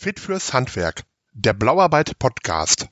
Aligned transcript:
Fit 0.00 0.20
fürs 0.20 0.52
Handwerk, 0.52 1.02
der 1.32 1.54
Blauarbeit 1.54 2.20
Podcast. 2.20 2.88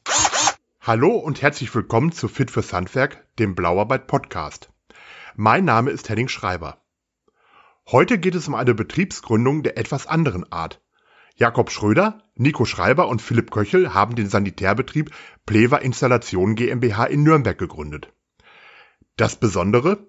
Hallo 0.81 1.11
und 1.11 1.41
herzlich 1.41 1.73
willkommen 1.73 2.11
zu 2.11 2.27
Fit 2.27 2.51
fürs 2.51 2.73
Handwerk, 2.73 3.33
dem 3.37 3.55
Blauarbeit 3.55 4.09
Podcast. 4.09 4.71
Mein 5.37 5.65
Name 5.65 5.93
ist 5.93 6.09
Henning 6.09 6.27
Schreiber. 6.27 6.83
Heute 7.87 8.19
geht 8.19 8.35
es 8.35 8.49
um 8.49 8.57
eine 8.57 8.75
Betriebsgründung 8.75 9.63
der 9.63 9.79
etwas 9.79 10.09
anderen 10.09 10.51
Art. 10.51 10.83
Jakob 11.37 11.71
Schröder, 11.71 12.25
Nico 12.35 12.65
Schreiber 12.65 13.07
und 13.07 13.23
Philipp 13.23 13.53
Köchel 13.53 13.95
haben 13.95 14.17
den 14.17 14.29
Sanitärbetrieb 14.29 15.15
Plewa 15.47 15.77
Installation 15.77 16.57
GmbH 16.57 17.05
in 17.05 17.23
Nürnberg 17.23 17.57
gegründet. 17.57 18.13
Das 19.17 19.37
Besondere? 19.37 20.09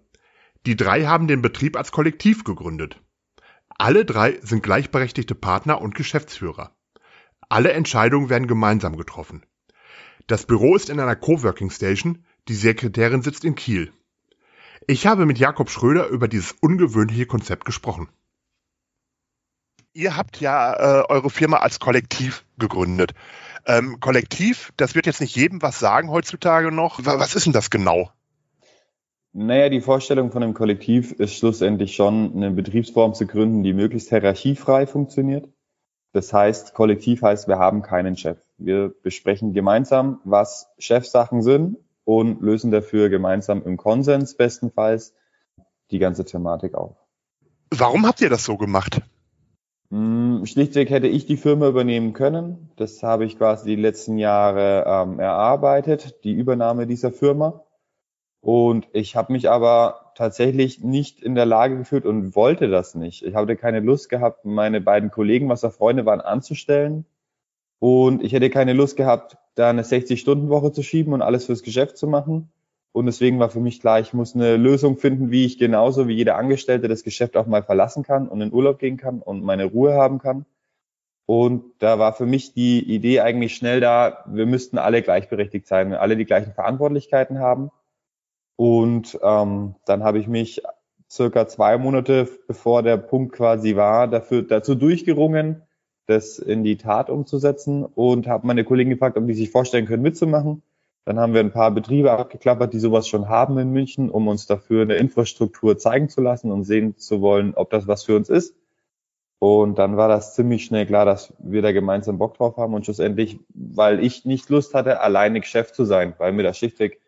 Die 0.66 0.76
drei 0.76 1.06
haben 1.06 1.28
den 1.28 1.44
Betrieb 1.44 1.78
als 1.78 1.92
Kollektiv 1.92 2.44
gegründet. 2.44 3.00
Alle 3.78 4.04
drei 4.04 4.40
sind 4.42 4.64
gleichberechtigte 4.64 5.36
Partner 5.36 5.80
und 5.80 5.94
Geschäftsführer. 5.94 6.74
Alle 7.50 7.72
Entscheidungen 7.72 8.30
werden 8.30 8.48
gemeinsam 8.48 8.98
getroffen. 8.98 9.46
Das 10.28 10.46
Büro 10.46 10.76
ist 10.76 10.90
in 10.90 11.00
einer 11.00 11.16
Coworking 11.16 11.70
Station, 11.70 12.26
die 12.50 12.56
Sekretärin 12.56 13.22
sitzt 13.22 13.46
in 13.46 13.56
Kiel. 13.56 13.92
Ich 14.86 15.08
habe 15.08 15.26
mit 15.26 15.38
Jakob 15.38 15.70
Schröder 15.70 16.08
über 16.08 16.28
dieses 16.28 16.54
ungewöhnliche 16.62 17.26
Konzept 17.26 17.66
gesprochen. 17.66 18.10
Ihr 19.94 20.16
habt 20.16 20.40
ja 20.40 20.74
äh, 20.74 21.06
eure 21.10 21.30
Firma 21.30 21.58
als 21.58 21.80
Kollektiv 21.80 22.46
gegründet. 22.58 23.14
Ähm, 23.66 24.00
Kollektiv, 24.00 24.72
das 24.78 24.94
wird 24.94 25.06
jetzt 25.06 25.22
nicht 25.22 25.36
jedem 25.36 25.62
was 25.62 25.80
sagen 25.80 26.12
heutzutage 26.12 26.72
noch. 26.72 27.00
Was 27.04 27.36
ist 27.36 27.46
denn 27.46 27.54
das 27.54 27.70
genau? 27.70 28.12
Naja, 29.34 29.70
die 29.70 29.82
Vorstellung 29.82 30.32
von 30.32 30.44
einem 30.44 30.54
Kollektiv 30.54 31.12
ist 31.14 31.36
schlussendlich 31.36 31.96
schon, 31.96 32.34
eine 32.36 32.52
Betriebsform 32.52 33.14
zu 33.14 33.26
gründen, 33.26 33.64
die 33.64 33.74
möglichst 33.74 34.10
hierarchiefrei 34.10 34.88
funktioniert. 34.88 35.50
Das 36.14 36.34
heißt, 36.34 36.74
Kollektiv 36.74 37.22
heißt, 37.22 37.48
wir 37.48 37.60
haben 37.60 37.82
keinen 37.82 38.18
Chef. 38.18 38.38
Wir 38.58 38.94
besprechen 39.04 39.54
gemeinsam, 39.54 40.20
was 40.24 40.68
Chefsachen 40.78 41.42
sind 41.42 41.78
und 42.06 42.42
lösen 42.42 42.72
dafür 42.72 43.10
gemeinsam 43.10 43.64
im 43.64 43.78
Konsens 43.78 44.36
bestenfalls 44.36 45.14
die 45.92 46.00
ganze 46.00 46.26
Thematik 46.26 46.76
auf. 46.76 46.96
Warum 47.70 48.06
habt 48.08 48.22
ihr 48.22 48.30
das 48.30 48.44
so 48.44 48.58
gemacht? 48.58 49.02
Hm, 49.90 50.46
schlichtweg 50.46 50.90
hätte 50.90 51.08
ich 51.08 51.26
die 51.26 51.38
Firma 51.38 51.68
übernehmen 51.68 52.14
können. 52.14 52.72
Das 52.76 53.04
habe 53.04 53.26
ich 53.26 53.38
quasi 53.38 53.76
die 53.76 53.82
letzten 53.82 54.18
Jahre 54.18 54.86
ähm, 54.86 55.20
erarbeitet, 55.20 56.24
die 56.24 56.34
Übernahme 56.34 56.88
dieser 56.88 57.12
Firma. 57.12 57.64
Und 58.42 58.88
ich 58.94 59.16
habe 59.16 59.34
mich 59.34 59.50
aber 59.50 60.07
tatsächlich 60.18 60.84
nicht 60.84 61.22
in 61.22 61.36
der 61.36 61.46
Lage 61.46 61.78
gefühlt 61.78 62.06
und 62.06 62.36
wollte 62.36 62.70
das 62.70 62.96
nicht. 62.96 63.24
Ich 63.24 63.36
hatte 63.36 63.56
keine 63.56 63.80
Lust 63.80 64.10
gehabt, 64.10 64.46
meine 64.46 64.82
beiden 64.82 65.12
Kollegen, 65.12 65.48
was 65.48 65.62
da 65.62 65.70
Freunde 65.70 66.06
waren, 66.06 66.22
anzustellen. 66.22 67.06
Und 67.80 68.24
ich 68.24 68.34
hätte 68.34 68.50
keine 68.50 68.74
Lust 68.74 68.98
gehabt, 68.98 69.38
da 69.54 69.70
eine 69.70 69.84
60-Stunden-Woche 69.84 70.72
zu 70.72 70.82
schieben 70.82 71.14
und 71.14 71.22
alles 71.22 71.46
fürs 71.46 71.62
Geschäft 71.62 71.98
zu 71.98 72.08
machen. 72.08 72.50
Und 72.94 73.06
deswegen 73.06 73.38
war 73.38 73.50
für 73.50 73.60
mich 73.60 73.80
klar, 73.80 74.00
ich 74.00 74.14
muss 74.14 74.34
eine 74.34 74.58
Lösung 74.58 74.98
finden, 74.98 75.30
wie 75.30 75.46
ich 75.46 75.60
genauso 75.60 76.08
wie 76.08 76.16
jeder 76.16 76.36
Angestellte 76.36 76.88
das 76.88 77.04
Geschäft 77.04 77.38
auch 77.38 77.46
mal 77.46 77.62
verlassen 77.62 78.02
kann 78.02 78.28
und 78.28 78.42
in 78.42 78.52
Urlaub 78.52 78.80
gehen 78.80 78.98
kann 78.98 79.22
und 79.22 79.44
meine 79.44 79.66
Ruhe 79.66 79.94
haben 79.94 80.18
kann. 80.18 80.48
Und 81.28 81.64
da 81.78 82.00
war 82.00 82.14
für 82.14 82.26
mich 82.26 82.54
die 82.54 82.80
Idee 82.80 83.20
eigentlich 83.20 83.56
schnell 83.56 83.82
da, 83.82 84.24
wir 84.26 84.48
müssten 84.48 84.80
alle 84.80 85.04
gleichberechtigt 85.04 85.68
sein, 85.68 85.94
alle 85.94 86.18
die 86.18 86.26
gleichen 86.26 86.54
Verantwortlichkeiten 86.54 87.38
haben. 87.38 87.70
Und 88.58 89.18
ähm, 89.22 89.76
dann 89.86 90.04
habe 90.04 90.20
ich 90.20 90.28
mich 90.28 90.62
circa 91.10 91.48
zwei 91.48 91.78
Monate 91.78 92.28
bevor 92.48 92.84
der 92.84 92.98
Punkt 92.98 93.34
quasi 93.34 93.76
war, 93.78 94.08
dafür, 94.08 94.42
dazu 94.42 94.76
durchgerungen, 94.76 95.62
das 96.08 96.40
in 96.40 96.64
die 96.64 96.78
Tat 96.78 97.10
umzusetzen 97.10 97.86
und 97.86 98.28
habe 98.28 98.48
meine 98.48 98.64
Kollegen 98.64 98.90
gefragt, 98.90 99.18
ob 99.18 99.28
die 99.28 99.34
sich 99.34 99.52
vorstellen 99.52 99.86
können, 99.86 100.04
mitzumachen. 100.04 100.64
Dann 101.06 101.20
haben 101.20 101.34
wir 101.34 101.40
ein 101.40 101.54
paar 101.54 101.72
Betriebe 101.72 102.12
abgeklappert, 102.12 102.74
die 102.74 102.80
sowas 102.80 103.08
schon 103.08 103.30
haben 103.30 103.58
in 103.60 103.72
München, 103.72 104.10
um 104.10 104.28
uns 104.28 104.46
dafür 104.46 104.82
eine 104.82 104.96
Infrastruktur 104.96 105.78
zeigen 105.78 106.10
zu 106.10 106.20
lassen 106.20 106.52
und 106.52 106.64
sehen 106.64 106.98
zu 106.98 107.22
wollen, 107.22 107.54
ob 107.56 107.70
das 107.70 107.88
was 107.88 108.04
für 108.04 108.16
uns 108.16 108.28
ist. 108.28 108.56
Und 109.40 109.78
dann 109.78 109.98
war 109.98 110.08
das 110.08 110.34
ziemlich 110.34 110.66
schnell 110.66 110.88
klar, 110.88 111.06
dass 111.06 111.34
wir 111.38 111.62
da 111.62 111.72
gemeinsam 111.72 112.18
Bock 112.18 112.34
drauf 112.38 112.58
haben 112.58 112.74
und 112.74 112.86
schlussendlich, 112.86 113.40
weil 113.54 114.04
ich 114.04 114.26
nicht 114.26 114.50
Lust 114.50 114.74
hatte, 114.74 115.00
alleine 115.00 115.40
Geschäft 115.40 115.76
zu 115.76 115.86
sein, 115.86 116.16
weil 116.18 116.34
mir 116.34 116.44
das 116.44 116.58
schlichtweg 116.58 117.00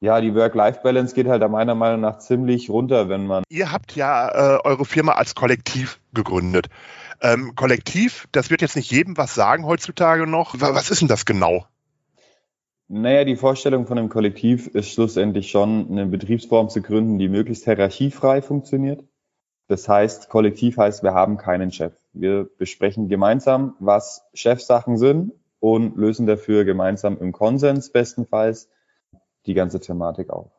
ja, 0.00 0.20
die 0.20 0.34
Work-Life-Balance 0.34 1.14
geht 1.14 1.26
halt 1.26 1.48
meiner 1.50 1.74
Meinung 1.74 2.00
nach 2.00 2.18
ziemlich 2.18 2.70
runter, 2.70 3.08
wenn 3.08 3.26
man. 3.26 3.42
Ihr 3.48 3.72
habt 3.72 3.96
ja 3.96 4.28
äh, 4.28 4.60
eure 4.62 4.84
Firma 4.84 5.12
als 5.12 5.34
Kollektiv 5.34 6.00
gegründet. 6.14 6.68
Ähm, 7.20 7.54
Kollektiv, 7.56 8.28
das 8.30 8.50
wird 8.50 8.62
jetzt 8.62 8.76
nicht 8.76 8.92
jedem 8.92 9.16
was 9.16 9.34
sagen 9.34 9.66
heutzutage 9.66 10.26
noch. 10.26 10.54
Was 10.58 10.90
ist 10.90 11.00
denn 11.00 11.08
das 11.08 11.24
genau? 11.24 11.66
Naja, 12.86 13.24
die 13.24 13.36
Vorstellung 13.36 13.86
von 13.86 13.98
einem 13.98 14.08
Kollektiv 14.08 14.68
ist 14.68 14.92
schlussendlich 14.92 15.50
schon, 15.50 15.88
eine 15.90 16.06
Betriebsform 16.06 16.70
zu 16.70 16.80
gründen, 16.80 17.18
die 17.18 17.28
möglichst 17.28 17.64
hierarchiefrei 17.64 18.40
funktioniert. 18.40 19.04
Das 19.66 19.88
heißt, 19.88 20.30
Kollektiv 20.30 20.78
heißt, 20.78 21.02
wir 21.02 21.12
haben 21.12 21.36
keinen 21.36 21.70
Chef. 21.72 21.92
Wir 22.14 22.48
besprechen 22.56 23.08
gemeinsam, 23.08 23.74
was 23.80 24.22
Chefsachen 24.32 24.96
sind 24.96 25.32
und 25.60 25.96
lösen 25.98 26.26
dafür 26.26 26.64
gemeinsam 26.64 27.18
im 27.18 27.32
Konsens 27.32 27.90
bestenfalls 27.90 28.70
die 29.48 29.54
ganze 29.54 29.80
Thematik 29.80 30.30
auf. 30.30 30.50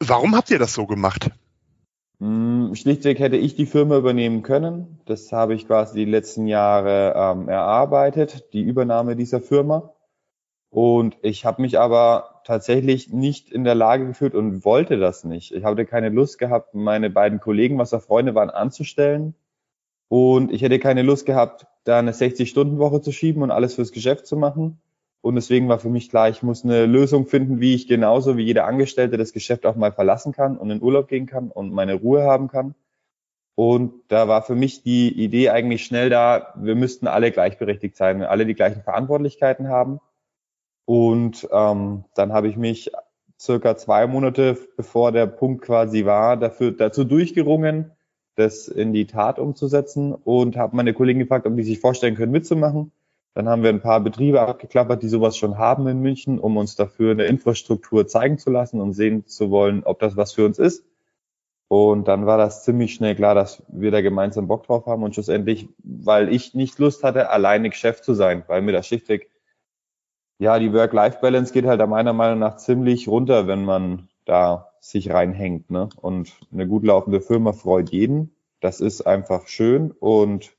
Warum 0.00 0.34
habt 0.34 0.50
ihr 0.50 0.58
das 0.58 0.72
so 0.72 0.86
gemacht? 0.86 1.30
Hm, 2.18 2.74
schlichtweg 2.74 3.18
hätte 3.18 3.36
ich 3.36 3.56
die 3.56 3.66
Firma 3.66 3.96
übernehmen 3.96 4.42
können. 4.42 5.00
Das 5.06 5.32
habe 5.32 5.54
ich 5.54 5.66
quasi 5.66 6.04
die 6.04 6.10
letzten 6.10 6.46
Jahre 6.46 7.14
ähm, 7.16 7.48
erarbeitet, 7.48 8.52
die 8.52 8.62
Übernahme 8.62 9.16
dieser 9.16 9.40
Firma. 9.40 9.92
Und 10.70 11.18
ich 11.22 11.44
habe 11.44 11.60
mich 11.60 11.78
aber 11.78 12.40
tatsächlich 12.44 13.12
nicht 13.12 13.50
in 13.50 13.64
der 13.64 13.74
Lage 13.74 14.06
gefühlt 14.06 14.34
und 14.34 14.64
wollte 14.64 14.98
das 14.98 15.24
nicht. 15.24 15.52
Ich 15.52 15.64
hatte 15.64 15.84
keine 15.84 16.08
Lust 16.08 16.38
gehabt, 16.38 16.74
meine 16.74 17.10
beiden 17.10 17.40
Kollegen, 17.40 17.76
was 17.76 17.90
da 17.90 17.98
Freunde 17.98 18.34
waren, 18.34 18.50
anzustellen. 18.50 19.34
Und 20.08 20.52
ich 20.52 20.62
hätte 20.62 20.78
keine 20.78 21.02
Lust 21.02 21.26
gehabt, 21.26 21.66
da 21.84 21.98
eine 21.98 22.12
60-Stunden-Woche 22.12 23.00
zu 23.00 23.12
schieben 23.12 23.42
und 23.42 23.50
alles 23.50 23.74
fürs 23.74 23.92
Geschäft 23.92 24.26
zu 24.26 24.36
machen. 24.36 24.80
Und 25.22 25.36
deswegen 25.36 25.68
war 25.68 25.78
für 25.78 25.88
mich 25.88 26.10
klar, 26.10 26.28
ich 26.28 26.42
muss 26.42 26.64
eine 26.64 26.84
Lösung 26.84 27.26
finden, 27.26 27.60
wie 27.60 27.74
ich 27.74 27.86
genauso 27.86 28.36
wie 28.36 28.42
jeder 28.42 28.66
Angestellte 28.66 29.16
das 29.16 29.32
Geschäft 29.32 29.64
auch 29.64 29.76
mal 29.76 29.92
verlassen 29.92 30.32
kann 30.32 30.58
und 30.58 30.70
in 30.70 30.82
Urlaub 30.82 31.08
gehen 31.08 31.26
kann 31.26 31.50
und 31.50 31.72
meine 31.72 31.94
Ruhe 31.94 32.24
haben 32.24 32.48
kann. 32.48 32.74
Und 33.54 33.92
da 34.08 34.26
war 34.26 34.42
für 34.42 34.56
mich 34.56 34.82
die 34.82 35.12
Idee 35.12 35.50
eigentlich 35.50 35.84
schnell 35.84 36.10
da, 36.10 36.52
wir 36.56 36.74
müssten 36.74 37.06
alle 37.06 37.30
gleichberechtigt 37.30 37.96
sein, 37.96 38.22
alle 38.22 38.46
die 38.46 38.54
gleichen 38.54 38.82
Verantwortlichkeiten 38.82 39.68
haben. 39.68 40.00
Und 40.86 41.48
ähm, 41.52 42.04
dann 42.14 42.32
habe 42.32 42.48
ich 42.48 42.56
mich 42.56 42.90
circa 43.38 43.76
zwei 43.76 44.08
Monate 44.08 44.58
bevor 44.76 45.12
der 45.12 45.26
Punkt 45.26 45.64
quasi 45.64 46.04
war, 46.04 46.36
dafür 46.36 46.72
dazu 46.72 47.04
durchgerungen, 47.04 47.92
das 48.34 48.66
in 48.66 48.92
die 48.92 49.06
Tat 49.06 49.38
umzusetzen 49.38 50.14
und 50.14 50.56
habe 50.56 50.74
meine 50.74 50.94
Kollegen 50.94 51.20
gefragt, 51.20 51.46
ob 51.46 51.54
die 51.56 51.62
sich 51.62 51.78
vorstellen 51.78 52.16
können, 52.16 52.32
mitzumachen. 52.32 52.90
Dann 53.34 53.48
haben 53.48 53.62
wir 53.62 53.70
ein 53.70 53.80
paar 53.80 54.00
Betriebe 54.00 54.40
abgeklappert, 54.40 55.02
die 55.02 55.08
sowas 55.08 55.36
schon 55.36 55.56
haben 55.56 55.86
in 55.88 56.00
München, 56.00 56.38
um 56.38 56.56
uns 56.56 56.76
dafür 56.76 57.12
eine 57.12 57.24
Infrastruktur 57.24 58.06
zeigen 58.06 58.38
zu 58.38 58.50
lassen 58.50 58.80
und 58.80 58.92
sehen 58.92 59.26
zu 59.26 59.50
wollen, 59.50 59.84
ob 59.84 60.00
das 60.00 60.16
was 60.16 60.32
für 60.32 60.44
uns 60.44 60.58
ist. 60.58 60.84
Und 61.68 62.06
dann 62.06 62.26
war 62.26 62.36
das 62.36 62.64
ziemlich 62.64 62.92
schnell 62.92 63.14
klar, 63.14 63.34
dass 63.34 63.62
wir 63.68 63.90
da 63.90 64.02
gemeinsam 64.02 64.46
Bock 64.46 64.66
drauf 64.66 64.84
haben 64.84 65.02
und 65.02 65.14
schlussendlich, 65.14 65.70
weil 65.82 66.30
ich 66.30 66.52
nicht 66.52 66.78
Lust 66.78 67.02
hatte, 67.02 67.30
alleine 67.30 67.70
Geschäft 67.70 68.04
zu 68.04 68.12
sein, 68.12 68.44
weil 68.46 68.60
mir 68.60 68.72
das 68.72 68.86
schlichtweg, 68.86 69.30
ja, 70.38 70.58
die 70.58 70.74
Work-Life-Balance 70.74 71.54
geht 71.54 71.64
halt 71.64 71.86
meiner 71.88 72.12
Meinung 72.12 72.40
nach 72.40 72.56
ziemlich 72.56 73.08
runter, 73.08 73.46
wenn 73.46 73.64
man 73.64 74.08
da 74.26 74.72
sich 74.80 75.10
reinhängt. 75.10 75.70
Ne? 75.70 75.88
Und 75.96 76.32
eine 76.52 76.68
gut 76.68 76.84
laufende 76.84 77.22
Firma 77.22 77.52
freut 77.52 77.90
jeden. 77.90 78.34
Das 78.60 78.80
ist 78.80 79.02
einfach 79.02 79.46
schön 79.46 79.92
und 79.92 80.52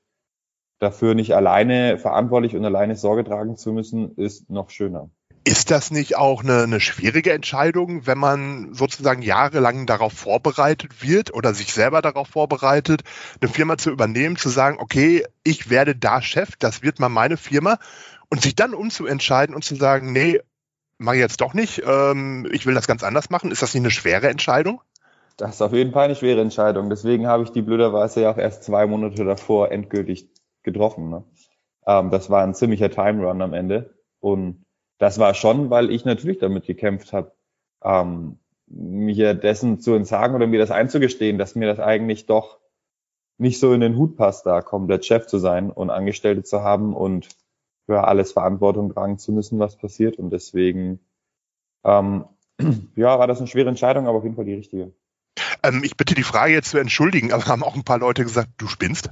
dafür 0.84 1.16
nicht 1.16 1.36
alleine 1.36 1.98
verantwortlich 1.98 2.56
und 2.56 2.64
alleine 2.66 2.96
Sorge 2.96 3.24
tragen 3.24 3.58
zu 3.58 3.74
müssen, 3.74 4.16
ist 4.16 4.50
noch 4.50 4.70
schöner. 4.70 5.10
Ist 5.46 5.72
das 5.72 5.92
nicht 5.92 6.16
auch 6.16 6.42
eine, 6.42 6.64
eine, 6.64 6.80
schwierige 6.80 7.34
Entscheidung, 7.34 8.08
wenn 8.08 8.18
man 8.18 8.74
sozusagen 8.74 9.22
jahrelang 9.22 9.86
darauf 9.86 10.14
vorbereitet 10.14 11.04
wird 11.06 11.34
oder 11.34 11.54
sich 11.54 11.74
selber 11.74 12.02
darauf 12.02 12.30
vorbereitet, 12.30 13.02
eine 13.42 13.52
Firma 13.52 13.78
zu 13.78 13.90
übernehmen, 13.90 14.38
zu 14.38 14.48
sagen, 14.48 14.78
okay, 14.80 15.26
ich 15.44 15.70
werde 15.70 15.98
da 15.98 16.22
Chef, 16.22 16.52
das 16.60 16.82
wird 16.82 17.00
mal 17.00 17.10
meine 17.10 17.36
Firma 17.36 17.78
und 18.30 18.42
sich 18.42 18.56
dann 18.56 18.74
umzuentscheiden 18.74 19.54
und 19.54 19.66
zu 19.66 19.76
sagen, 19.76 20.14
nee, 20.14 20.40
mache 20.98 21.16
ich 21.16 21.22
jetzt 21.22 21.42
doch 21.42 21.54
nicht, 21.54 21.84
ähm, 21.86 22.48
ich 22.52 22.66
will 22.66 22.74
das 22.74 22.88
ganz 22.88 23.04
anders 23.04 23.30
machen. 23.30 23.52
Ist 23.52 23.62
das 23.62 23.74
nicht 23.74 23.84
eine 23.84 23.92
schwere 23.92 24.30
Entscheidung? 24.30 24.80
Das 25.38 25.56
ist 25.56 25.62
auf 25.62 25.74
jeden 25.74 25.92
Fall 25.92 26.06
eine 26.06 26.16
schwere 26.16 26.42
Entscheidung. 26.42 26.90
Deswegen 26.90 27.28
habe 27.28 27.44
ich 27.44 27.52
die 27.52 27.62
blöderweise 27.62 28.22
ja 28.22 28.32
auch 28.32 28.38
erst 28.38 28.64
zwei 28.64 28.86
Monate 28.86 29.26
davor 29.26 29.72
endgültig 29.72 30.30
getroffen. 30.64 31.10
Ne? 31.10 31.24
Ähm, 31.86 32.10
das 32.10 32.30
war 32.30 32.44
ein 32.44 32.56
ziemlicher 32.56 32.90
Time 32.90 33.26
Run 33.26 33.42
am 33.42 33.54
Ende. 33.54 33.94
Und 34.20 34.66
das 34.98 35.20
war 35.20 35.34
schon, 35.34 35.70
weil 35.70 35.92
ich 35.92 36.06
natürlich 36.06 36.40
damit 36.40 36.66
gekämpft 36.66 37.14
habe, 37.14 37.34
ähm, 37.84 38.40
mir 38.68 39.34
dessen 39.34 39.80
zu 39.80 39.94
entsagen 39.94 40.36
oder 40.36 40.48
mir 40.48 40.60
das 40.60 40.72
einzugestehen, 40.72 41.38
dass 41.38 41.56
mir 41.56 41.68
das 41.68 41.80
eigentlich 41.80 42.26
doch 42.26 42.60
nicht 43.38 43.60
so 43.60 43.74
in 43.74 43.82
den 43.82 43.98
Hut 43.98 44.16
passt, 44.16 44.46
da 44.46 44.62
komplett 44.62 45.06
Chef 45.06 45.28
zu 45.28 45.38
sein 45.38 45.70
und 45.70 45.90
Angestellte 45.90 46.44
zu 46.44 46.62
haben 46.62 46.96
und 46.96 47.28
für 47.86 48.08
alles 48.08 48.32
Verantwortung 48.32 48.94
tragen 48.94 49.18
zu 49.18 49.32
müssen, 49.32 49.60
was 49.60 49.78
passiert. 49.78 50.18
Und 50.18 50.30
deswegen, 50.30 51.00
ähm, 51.84 52.26
ja, 52.96 53.20
war 53.20 53.28
das 53.28 53.40
eine 53.40 53.48
schwere 53.48 53.70
Entscheidung, 53.70 54.08
aber 54.08 54.20
auf 54.20 54.24
jeden 54.24 54.36
Fall 54.36 54.46
die 54.46 54.54
richtige. 54.54 54.94
Ähm, 55.64 55.82
ich 55.84 55.98
bitte 55.98 56.16
die 56.16 56.24
Frage 56.24 56.54
jetzt 56.54 56.70
zu 56.70 56.78
entschuldigen, 56.78 57.34
aber 57.34 57.46
haben 57.46 57.64
auch 57.64 57.76
ein 57.76 57.84
paar 57.84 58.00
Leute 58.00 58.24
gesagt, 58.24 58.50
du 58.58 58.68
spinnst? 58.68 59.10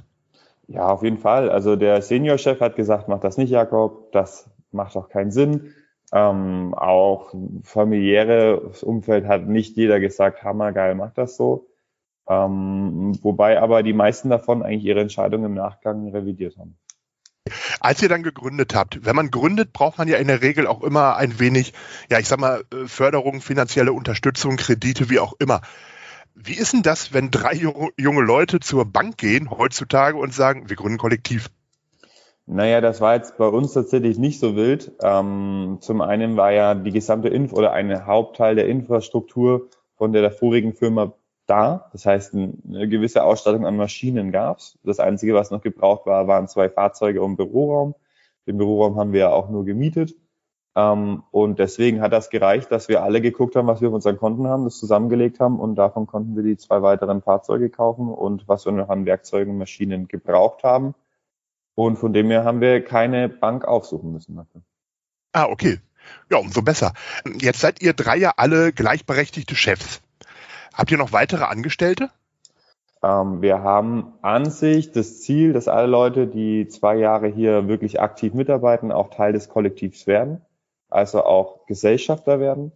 Ja, 0.71 0.88
auf 0.88 1.03
jeden 1.03 1.18
Fall. 1.18 1.50
Also 1.50 1.75
der 1.75 2.01
Seniorchef 2.01 2.62
hat 2.62 2.77
gesagt, 2.77 3.09
mach 3.09 3.19
das 3.19 3.38
nicht, 3.38 3.50
Jakob, 3.50 4.12
das 4.13 4.50
macht 4.71 4.95
doch 4.95 5.09
keinen 5.09 5.31
Sinn. 5.31 5.73
Ähm, 6.13 6.73
auch 6.73 7.33
familiäres 7.63 8.81
Umfeld 8.81 9.25
hat 9.25 9.47
nicht 9.47 9.75
jeder 9.75 10.00
gesagt, 10.00 10.44
hammergeil, 10.44 10.95
mach 10.95 11.12
das 11.12 11.35
so. 11.35 11.68
Ähm, 12.27 13.18
wobei 13.21 13.59
aber 13.59 13.83
die 13.83 13.91
meisten 13.91 14.29
davon 14.29 14.63
eigentlich 14.63 14.85
ihre 14.85 15.01
Entscheidung 15.01 15.44
im 15.44 15.56
Nachgang 15.56 16.09
revidiert 16.09 16.57
haben. 16.57 16.77
Als 17.81 18.01
ihr 18.01 18.09
dann 18.09 18.24
gegründet 18.24 18.74
habt, 18.74 19.06
wenn 19.06 19.15
man 19.15 19.29
gründet, 19.29 19.74
braucht 19.74 19.97
man 19.97 20.07
ja 20.07 20.17
in 20.17 20.27
der 20.27 20.41
Regel 20.41 20.67
auch 20.67 20.83
immer 20.83 21.17
ein 21.17 21.39
wenig, 21.39 21.74
ja, 22.09 22.19
ich 22.19 22.29
sag 22.29 22.39
mal, 22.39 22.63
äh, 22.71 22.88
Förderung, 22.88 23.41
finanzielle 23.41 23.91
Unterstützung, 23.91 24.56
Kredite, 24.56 25.09
wie 25.09 25.19
auch 25.19 25.33
immer. 25.39 25.62
Wie 26.36 26.56
ist 26.56 26.74
denn 26.74 26.81
das, 26.81 27.13
wenn 27.13 27.30
drei 27.30 27.54
junge 27.54 28.22
Leute 28.22 28.60
zur 28.60 28.86
Bank 28.86 29.18
gehen 29.18 29.51
heutzutage 29.51 30.18
und 30.18 30.33
sagen, 30.33 30.69
wir 30.69 30.75
gründen 30.75 30.98
Kollektiv? 30.98 31.50
Naja, 32.45 32.81
das 32.81 33.00
war 33.00 33.16
jetzt 33.16 33.38
bei 33.38 33.48
uns 33.48 33.74
tatsächlich 33.74 34.18
nicht 34.18 34.39
so 34.39 34.56
wild. 34.56 34.92
Ähm, 35.01 35.78
zum 35.81 36.01
einen 36.01 36.38
war 36.38 36.51
ja 36.51 36.74
die 36.75 36.92
gesamte 36.92 37.30
Info 37.30 37.56
oder 37.56 37.72
ein 37.72 38.06
Hauptteil 38.06 38.56
der 38.56 38.68
Infrastruktur 38.68 39.69
von 39.95 40.12
der, 40.12 40.22
der 40.22 40.31
vorigen 40.31 40.74
Firma 40.74 41.13
da. 41.45 41.89
Das 41.92 42.06
heißt, 42.06 42.34
eine 42.34 42.88
gewisse 42.88 43.24
Ausstattung 43.24 43.66
an 43.66 43.77
Maschinen 43.77 44.31
gab's. 44.31 44.80
Das 44.84 45.00
Einzige, 45.00 45.34
was 45.34 45.51
noch 45.51 45.62
gebraucht 45.62 46.06
war, 46.06 46.27
waren 46.27 46.48
zwei 46.48 46.69
Fahrzeuge 46.69 47.22
und 47.22 47.36
Büroraum. 47.36 47.95
Den 48.48 48.57
Büroraum 48.57 48.98
haben 48.98 49.13
wir 49.13 49.19
ja 49.22 49.30
auch 49.30 49.50
nur 49.50 49.63
gemietet. 49.66 50.16
Ähm, 50.75 51.23
und 51.31 51.59
deswegen 51.59 52.01
hat 52.01 52.13
das 52.13 52.29
gereicht, 52.29 52.71
dass 52.71 52.88
wir 52.88 53.03
alle 53.03 53.21
geguckt 53.21 53.56
haben, 53.56 53.68
was 53.68 53.81
wir 53.81 53.89
auf 53.89 53.94
unseren 53.94 54.18
Konten 54.18 54.47
haben, 54.47 54.63
das 54.63 54.77
zusammengelegt 54.77 55.39
haben 55.39 55.59
und 55.59 55.75
davon 55.75 56.07
konnten 56.07 56.35
wir 56.35 56.44
die 56.44 56.57
zwei 56.57 56.81
weiteren 56.81 57.21
Fahrzeuge 57.21 57.69
kaufen 57.69 58.09
und 58.09 58.47
was 58.47 58.65
wir 58.65 58.71
noch 58.71 58.89
an 58.89 59.06
Werkzeugen 59.06 59.53
und 59.53 59.59
Maschinen 59.59 60.07
gebraucht 60.07 60.63
haben. 60.63 60.95
Und 61.75 61.97
von 61.97 62.13
dem 62.13 62.29
her 62.29 62.44
haben 62.44 62.62
wir 62.62 62.83
keine 62.83 63.27
Bank 63.27 63.65
aufsuchen 63.65 64.12
müssen 64.12 64.35
dafür. 64.35 64.62
Ah, 65.33 65.45
okay. 65.45 65.79
Ja, 66.29 66.38
umso 66.38 66.62
besser. 66.62 66.94
Jetzt 67.39 67.59
seid 67.59 67.81
ihr 67.81 67.94
drei 67.94 68.17
ja 68.17 68.33
alle 68.38 68.74
gleichberechtigte 68.74 69.56
Chefs. 69.56 70.01
Habt 70.74 70.91
ihr 70.91 70.97
noch 70.97 71.12
weitere 71.12 71.44
Angestellte? 71.45 72.09
Ähm, 73.03 73.41
wir 73.41 73.62
haben 73.62 74.13
an 74.21 74.50
sich 74.50 74.91
das 74.91 75.21
Ziel, 75.21 75.53
dass 75.53 75.67
alle 75.67 75.88
Leute, 75.88 76.27
die 76.27 76.67
zwei 76.67 76.95
Jahre 76.95 77.27
hier 77.27 77.67
wirklich 77.67 78.00
aktiv 78.00 78.33
mitarbeiten, 78.33 78.91
auch 78.91 79.09
Teil 79.09 79.33
des 79.33 79.50
Kollektivs 79.50 80.07
werden, 80.07 80.41
also 80.91 81.23
auch 81.23 81.65
Gesellschafter 81.65 82.39
werden. 82.39 82.71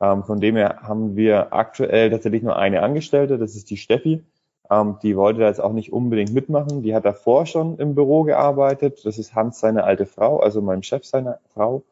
Ähm, 0.00 0.24
von 0.24 0.40
dem 0.40 0.56
her 0.56 0.80
haben 0.82 1.16
wir 1.16 1.52
aktuell 1.52 2.10
tatsächlich 2.10 2.42
nur 2.42 2.56
eine 2.56 2.82
Angestellte, 2.82 3.38
das 3.38 3.56
ist 3.56 3.70
die 3.70 3.76
Steffi. 3.76 4.24
Ähm, 4.70 4.98
die 5.02 5.16
wollte 5.16 5.40
da 5.40 5.46
jetzt 5.46 5.60
auch 5.60 5.72
nicht 5.72 5.92
unbedingt 5.92 6.32
mitmachen. 6.32 6.82
Die 6.82 6.94
hat 6.94 7.04
davor 7.04 7.46
schon 7.46 7.78
im 7.78 7.94
Büro 7.94 8.24
gearbeitet. 8.24 9.04
Das 9.04 9.18
ist 9.18 9.34
Hans 9.34 9.60
seine 9.60 9.84
alte 9.84 10.06
Frau, 10.06 10.38
also 10.40 10.60
mein 10.60 10.82
Chef 10.82 11.04
seine 11.04 11.38
Frau, 11.54 11.82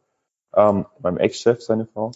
ähm, 0.55 0.87
meinem 1.01 1.19
Ex-Chef 1.19 1.63
seine 1.63 1.87
Frau. 1.87 2.13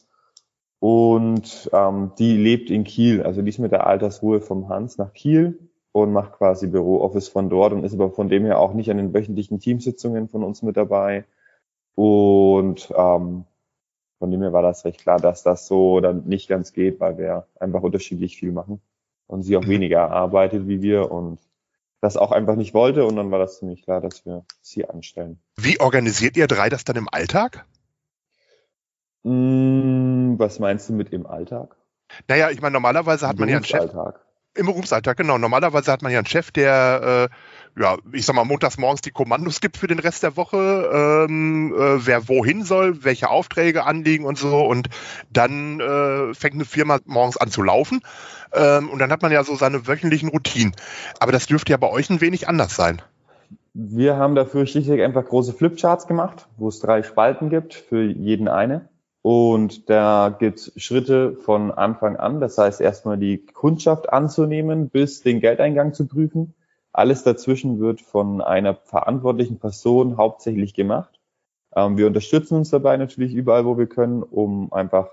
Und 0.80 1.70
ähm, 1.72 2.12
die 2.18 2.36
lebt 2.36 2.70
in 2.70 2.84
Kiel, 2.84 3.22
also 3.22 3.42
die 3.42 3.48
ist 3.48 3.58
mit 3.58 3.72
der 3.72 3.86
Altersruhe 3.86 4.40
vom 4.40 4.68
Hans 4.68 4.96
nach 4.96 5.12
Kiel 5.12 5.58
und 5.92 6.12
macht 6.12 6.32
quasi 6.34 6.68
Bürooffice 6.68 7.28
von 7.28 7.50
dort 7.50 7.72
und 7.72 7.84
ist 7.84 7.94
aber 7.94 8.10
von 8.10 8.28
dem 8.28 8.44
her 8.44 8.60
auch 8.60 8.74
nicht 8.74 8.90
an 8.90 8.96
den 8.96 9.12
wöchentlichen 9.12 9.58
Teamsitzungen 9.58 10.28
von 10.28 10.44
uns 10.44 10.62
mit 10.62 10.76
dabei. 10.76 11.24
Und 11.96 12.92
ähm, 12.96 13.44
von 14.18 14.30
dem 14.30 14.42
her 14.42 14.52
war 14.52 14.62
das 14.62 14.84
recht 14.84 15.00
klar, 15.00 15.20
dass 15.20 15.42
das 15.42 15.66
so 15.66 16.00
dann 16.00 16.24
nicht 16.24 16.48
ganz 16.48 16.72
geht, 16.72 17.00
weil 17.00 17.18
wir 17.18 17.46
einfach 17.58 17.82
unterschiedlich 17.82 18.36
viel 18.36 18.52
machen 18.52 18.80
und 19.26 19.42
sie 19.42 19.56
auch 19.56 19.64
mhm. 19.64 19.70
weniger 19.70 20.10
arbeitet 20.10 20.66
wie 20.66 20.82
wir 20.82 21.10
und 21.10 21.38
das 22.00 22.16
auch 22.16 22.30
einfach 22.30 22.56
nicht 22.56 22.74
wollte 22.74 23.04
und 23.04 23.16
dann 23.16 23.30
war 23.30 23.38
das 23.38 23.58
ziemlich 23.58 23.82
klar, 23.82 24.00
dass 24.00 24.24
wir 24.24 24.44
sie 24.60 24.88
anstellen. 24.88 25.40
Wie 25.56 25.80
organisiert 25.80 26.36
ihr 26.36 26.46
drei 26.46 26.68
das 26.68 26.84
dann 26.84 26.96
im 26.96 27.08
Alltag? 27.10 27.64
Mm, 29.24 30.38
was 30.38 30.58
meinst 30.58 30.88
du 30.88 30.92
mit 30.92 31.12
im 31.12 31.26
Alltag? 31.26 31.76
Naja, 32.28 32.50
ich 32.50 32.60
meine, 32.60 32.72
normalerweise 32.72 33.26
hat 33.26 33.38
man 33.38 33.48
ja 33.48 33.56
einen 33.56 33.64
Chef. 33.64 33.90
Im 34.54 34.66
Berufsalltag, 34.66 35.16
genau. 35.16 35.38
Normalerweise 35.38 35.92
hat 35.92 36.02
man 36.02 36.10
ja 36.10 36.18
einen 36.18 36.26
Chef, 36.26 36.50
der, 36.50 37.28
äh, 37.30 37.34
ja, 37.78 37.96
ich 38.12 38.26
sag 38.26 38.34
mal, 38.34 38.44
montags 38.44 38.78
morgens 38.78 39.00
die 39.00 39.10
Kommandos 39.10 39.60
gibt 39.60 39.76
für 39.76 39.86
den 39.86 39.98
Rest 39.98 40.22
der 40.22 40.36
Woche, 40.36 41.26
ähm, 41.28 41.72
äh, 41.72 42.06
wer 42.06 42.28
wohin 42.28 42.64
soll, 42.64 43.04
welche 43.04 43.30
Aufträge 43.30 43.84
anliegen 43.84 44.24
und 44.24 44.38
so. 44.38 44.60
Und 44.64 44.88
dann 45.30 45.80
äh, 45.80 46.34
fängt 46.34 46.54
eine 46.54 46.64
Firma 46.64 46.98
morgens 47.06 47.36
an 47.36 47.50
zu 47.50 47.62
laufen. 47.62 48.00
Ähm, 48.52 48.88
und 48.90 48.98
dann 48.98 49.10
hat 49.10 49.22
man 49.22 49.32
ja 49.32 49.44
so 49.44 49.54
seine 49.54 49.86
wöchentlichen 49.86 50.28
Routinen. 50.28 50.74
Aber 51.20 51.32
das 51.32 51.46
dürfte 51.46 51.72
ja 51.72 51.76
bei 51.76 51.90
euch 51.90 52.10
ein 52.10 52.20
wenig 52.20 52.48
anders 52.48 52.74
sein. 52.74 53.02
Wir 53.74 54.16
haben 54.16 54.34
dafür 54.34 54.66
schlichtweg 54.66 55.02
einfach 55.02 55.24
große 55.24 55.52
Flipcharts 55.52 56.06
gemacht, 56.06 56.48
wo 56.56 56.68
es 56.68 56.80
drei 56.80 57.02
Spalten 57.02 57.48
gibt, 57.48 57.74
für 57.74 58.02
jeden 58.02 58.48
eine. 58.48 58.88
Und 59.22 59.90
da 59.90 60.34
gibt's 60.36 60.72
Schritte 60.76 61.36
von 61.36 61.70
Anfang 61.70 62.16
an. 62.16 62.40
Das 62.40 62.56
heißt, 62.56 62.80
erstmal 62.80 63.18
die 63.18 63.44
Kundschaft 63.44 64.12
anzunehmen, 64.12 64.88
bis 64.88 65.22
den 65.22 65.40
Geldeingang 65.40 65.92
zu 65.92 66.06
prüfen. 66.06 66.54
Alles 66.98 67.22
dazwischen 67.22 67.78
wird 67.78 68.00
von 68.00 68.40
einer 68.40 68.74
verantwortlichen 68.74 69.60
Person 69.60 70.16
hauptsächlich 70.16 70.74
gemacht. 70.74 71.20
Ähm, 71.76 71.96
wir 71.96 72.08
unterstützen 72.08 72.56
uns 72.56 72.70
dabei 72.70 72.96
natürlich 72.96 73.34
überall, 73.34 73.64
wo 73.64 73.78
wir 73.78 73.86
können, 73.86 74.24
um 74.24 74.72
einfach 74.72 75.08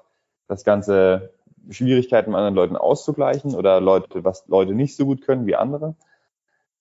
das 0.47 0.63
ganze 0.63 1.29
Schwierigkeiten 1.69 2.31
mit 2.31 2.39
anderen 2.39 2.55
Leuten 2.55 2.75
auszugleichen 2.75 3.53
oder 3.53 3.81
Leute, 3.81 4.23
was 4.23 4.47
Leute 4.47 4.73
nicht 4.73 4.95
so 4.95 5.05
gut 5.05 5.21
können 5.21 5.45
wie 5.45 5.55
andere. 5.55 5.93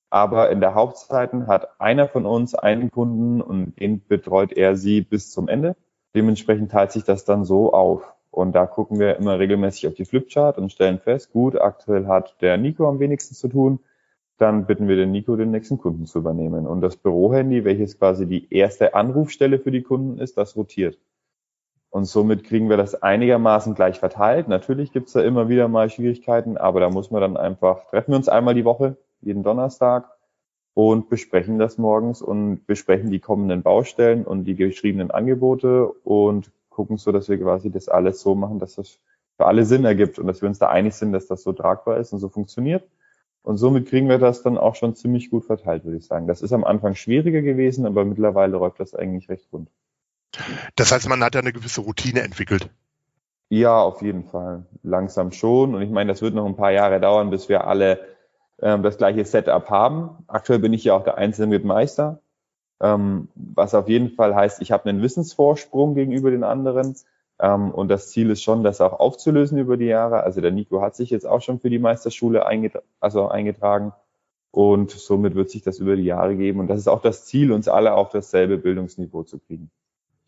Aber 0.09 0.49
in 0.49 0.61
der 0.61 0.75
Hauptzeiten 0.75 1.49
hat 1.49 1.79
einer 1.83 2.09
von 2.09 2.25
uns 2.25 2.55
einen 2.55 2.91
Kunden 2.91 3.43
und 3.43 3.79
den 3.79 4.07
betreut 4.07 4.55
er 4.55 4.75
sie 4.75 5.03
bis 5.03 5.31
zum 5.31 5.49
Ende. 5.49 5.77
Dementsprechend 6.15 6.71
teilt 6.71 6.93
sich 6.93 7.05
das 7.05 7.27
dann 7.27 7.45
so 7.45 7.75
auf. 7.75 8.11
Und 8.31 8.53
da 8.53 8.65
gucken 8.65 8.99
wir 8.99 9.17
immer 9.17 9.39
regelmäßig 9.39 9.87
auf 9.87 9.95
die 9.97 10.07
Flipchart 10.07 10.57
und 10.57 10.73
stellen 10.73 10.99
fest, 10.99 11.31
gut, 11.31 11.61
aktuell 11.61 12.07
hat 12.07 12.41
der 12.41 12.57
Nico 12.57 12.89
am 12.89 13.01
wenigsten 13.01 13.35
zu 13.35 13.49
tun. 13.49 13.81
Dann 14.39 14.67
bitten 14.67 14.89
wir 14.89 14.97
den 14.97 15.13
Nico, 15.13 15.37
den 15.37 15.51
nächsten 15.51 15.79
Kunden 15.79 16.07
zu 16.07 16.19
übernehmen. 16.19 16.67
Und 16.67 16.81
das 16.81 16.97
Bürohandy, 16.97 17.65
welches 17.65 17.99
quasi 17.99 18.27
die 18.27 18.53
erste 18.53 18.95
Anrufstelle 18.95 19.59
für 19.59 19.71
die 19.71 19.83
Kunden 19.83 20.19
ist, 20.19 20.37
das 20.37 20.57
rotiert. 20.57 20.99
Und 21.91 22.07
somit 22.07 22.43
kriegen 22.43 22.69
wir 22.69 22.77
das 22.77 23.01
einigermaßen 23.01 23.77
gleich 23.77 24.01
verteilt. 24.01 24.49
Natürlich 24.49 24.91
gibt's 24.91 25.13
da 25.13 25.23
immer 25.23 25.49
wieder 25.49 25.69
mal 25.69 25.89
Schwierigkeiten, 25.89 26.57
aber 26.57 26.81
da 26.81 26.91
muss 26.91 27.13
man 27.13 27.21
dann 27.21 27.37
einfach, 27.37 27.87
treffen 27.87 28.11
wir 28.11 28.17
uns 28.17 28.29
einmal 28.29 28.55
die 28.55 28.65
Woche, 28.65 28.97
jeden 29.21 29.45
Donnerstag, 29.45 30.11
und 30.75 31.09
besprechen 31.09 31.61
das 31.61 31.79
morgens 31.79 32.21
und 32.21 32.67
besprechen 32.67 33.11
die 33.11 33.21
kommenden 33.21 33.63
Baustellen 33.63 34.25
und 34.25 34.45
die 34.45 34.57
geschriebenen 34.57 35.13
Angebote 35.13 35.87
und 35.87 36.51
gucken 36.69 36.97
so, 36.97 37.13
dass 37.13 37.29
wir 37.29 37.39
quasi 37.39 37.71
das 37.71 37.89
alles 37.89 38.21
so 38.21 38.35
machen, 38.35 38.59
dass 38.59 38.75
das 38.75 38.99
für 39.37 39.47
alle 39.47 39.65
Sinn 39.65 39.85
ergibt 39.85 40.19
und 40.19 40.27
dass 40.27 40.43
wir 40.43 40.49
uns 40.49 40.59
da 40.59 40.69
einig 40.69 40.95
sind, 40.95 41.13
dass 41.13 41.29
das 41.29 41.45
so 41.45 41.53
tragbar 41.53 41.99
ist 41.99 42.13
und 42.13 42.19
so 42.19 42.29
funktioniert. 42.29 42.85
Und 43.45 43.59
somit 43.59 43.89
kriegen 43.89 44.09
wir 44.09 44.19
das 44.19 44.43
dann 44.43 44.57
auch 44.57 44.75
schon 44.75 44.95
ziemlich 44.95 45.31
gut 45.31 45.45
verteilt, 45.45 45.85
würde 45.85 45.99
ich 45.99 46.07
sagen. 46.07 46.27
Das 46.27 46.41
ist 46.41 46.53
am 46.53 46.65
Anfang 46.65 46.95
schwieriger 46.95 47.43
gewesen, 47.43 47.85
aber 47.85 48.07
mittlerweile 48.07 48.53
läuft 48.53 48.81
das 48.81 48.95
eigentlich 48.95 49.29
recht 49.29 49.47
rund. 49.53 49.69
Das 50.77 50.91
heißt, 50.91 51.09
man 51.09 51.23
hat 51.23 51.35
ja 51.35 51.43
eine 51.43 51.53
gewisse 51.53 51.83
Routine 51.83 52.23
entwickelt. 52.23 52.71
Ja, 53.51 53.83
auf 53.83 54.01
jeden 54.01 54.25
Fall. 54.25 54.65
Langsam 54.83 55.31
schon. 55.31 55.75
Und 55.75 55.83
ich 55.83 55.91
meine, 55.91 56.11
das 56.11 56.23
wird 56.23 56.35
noch 56.35 56.47
ein 56.47 56.57
paar 56.57 56.73
Jahre 56.73 57.01
dauern, 57.01 57.29
bis 57.29 57.51
wir 57.51 57.67
alle 57.67 58.01
ähm, 58.63 58.83
das 58.83 58.97
gleiche 58.97 59.27
Setup 59.27 59.69
haben. 59.69 60.25
Aktuell 60.27 60.59
bin 60.59 60.73
ich 60.73 60.85
ja 60.85 60.95
auch 60.95 61.05
der 61.05 61.19
einzelne 61.19 61.49
mit 61.49 61.67
Meister, 61.67 62.21
ähm, 62.81 63.29
was 63.35 63.75
auf 63.75 63.89
jeden 63.89 64.11
Fall 64.11 64.35
heißt, 64.35 64.63
ich 64.63 64.73
habe 64.73 64.89
einen 64.89 65.03
Wissensvorsprung 65.03 65.95
gegenüber 65.95 66.31
den 66.31 66.45
anderen. 66.45 66.97
Ähm, 67.41 67.71
und 67.71 67.89
das 67.89 68.11
Ziel 68.11 68.31
ist 68.31 68.43
schon, 68.43 68.63
das 68.63 68.81
auch 68.81 68.99
aufzulösen 69.01 69.59
über 69.59 69.77
die 69.77 69.87
Jahre. 69.87 70.23
Also 70.23 70.41
der 70.41 70.51
Nico 70.51 70.81
hat 70.81 70.97
sich 70.97 71.11
jetzt 71.11 71.27
auch 71.27 71.43
schon 71.43 71.61
für 71.61 71.71
die 71.71 71.79
Meisterschule 71.79 72.47
eingetra 72.47 72.81
also 73.01 73.29
eingetragen. 73.29 73.93
Und 74.51 74.93
somit 74.93 75.35
wird 75.35 75.51
sich 75.51 75.63
das 75.63 75.79
über 75.79 75.97
die 75.97 76.05
Jahre 76.05 76.37
geben. 76.37 76.61
Und 76.61 76.69
das 76.69 76.79
ist 76.79 76.89
auch 76.89 77.03
das 77.03 77.27
Ziel, 77.27 77.51
uns 77.51 77.67
alle 77.67 77.95
auf 77.95 78.11
dasselbe 78.11 78.57
Bildungsniveau 78.57 79.25
zu 79.25 79.41
kriegen. 79.41 79.71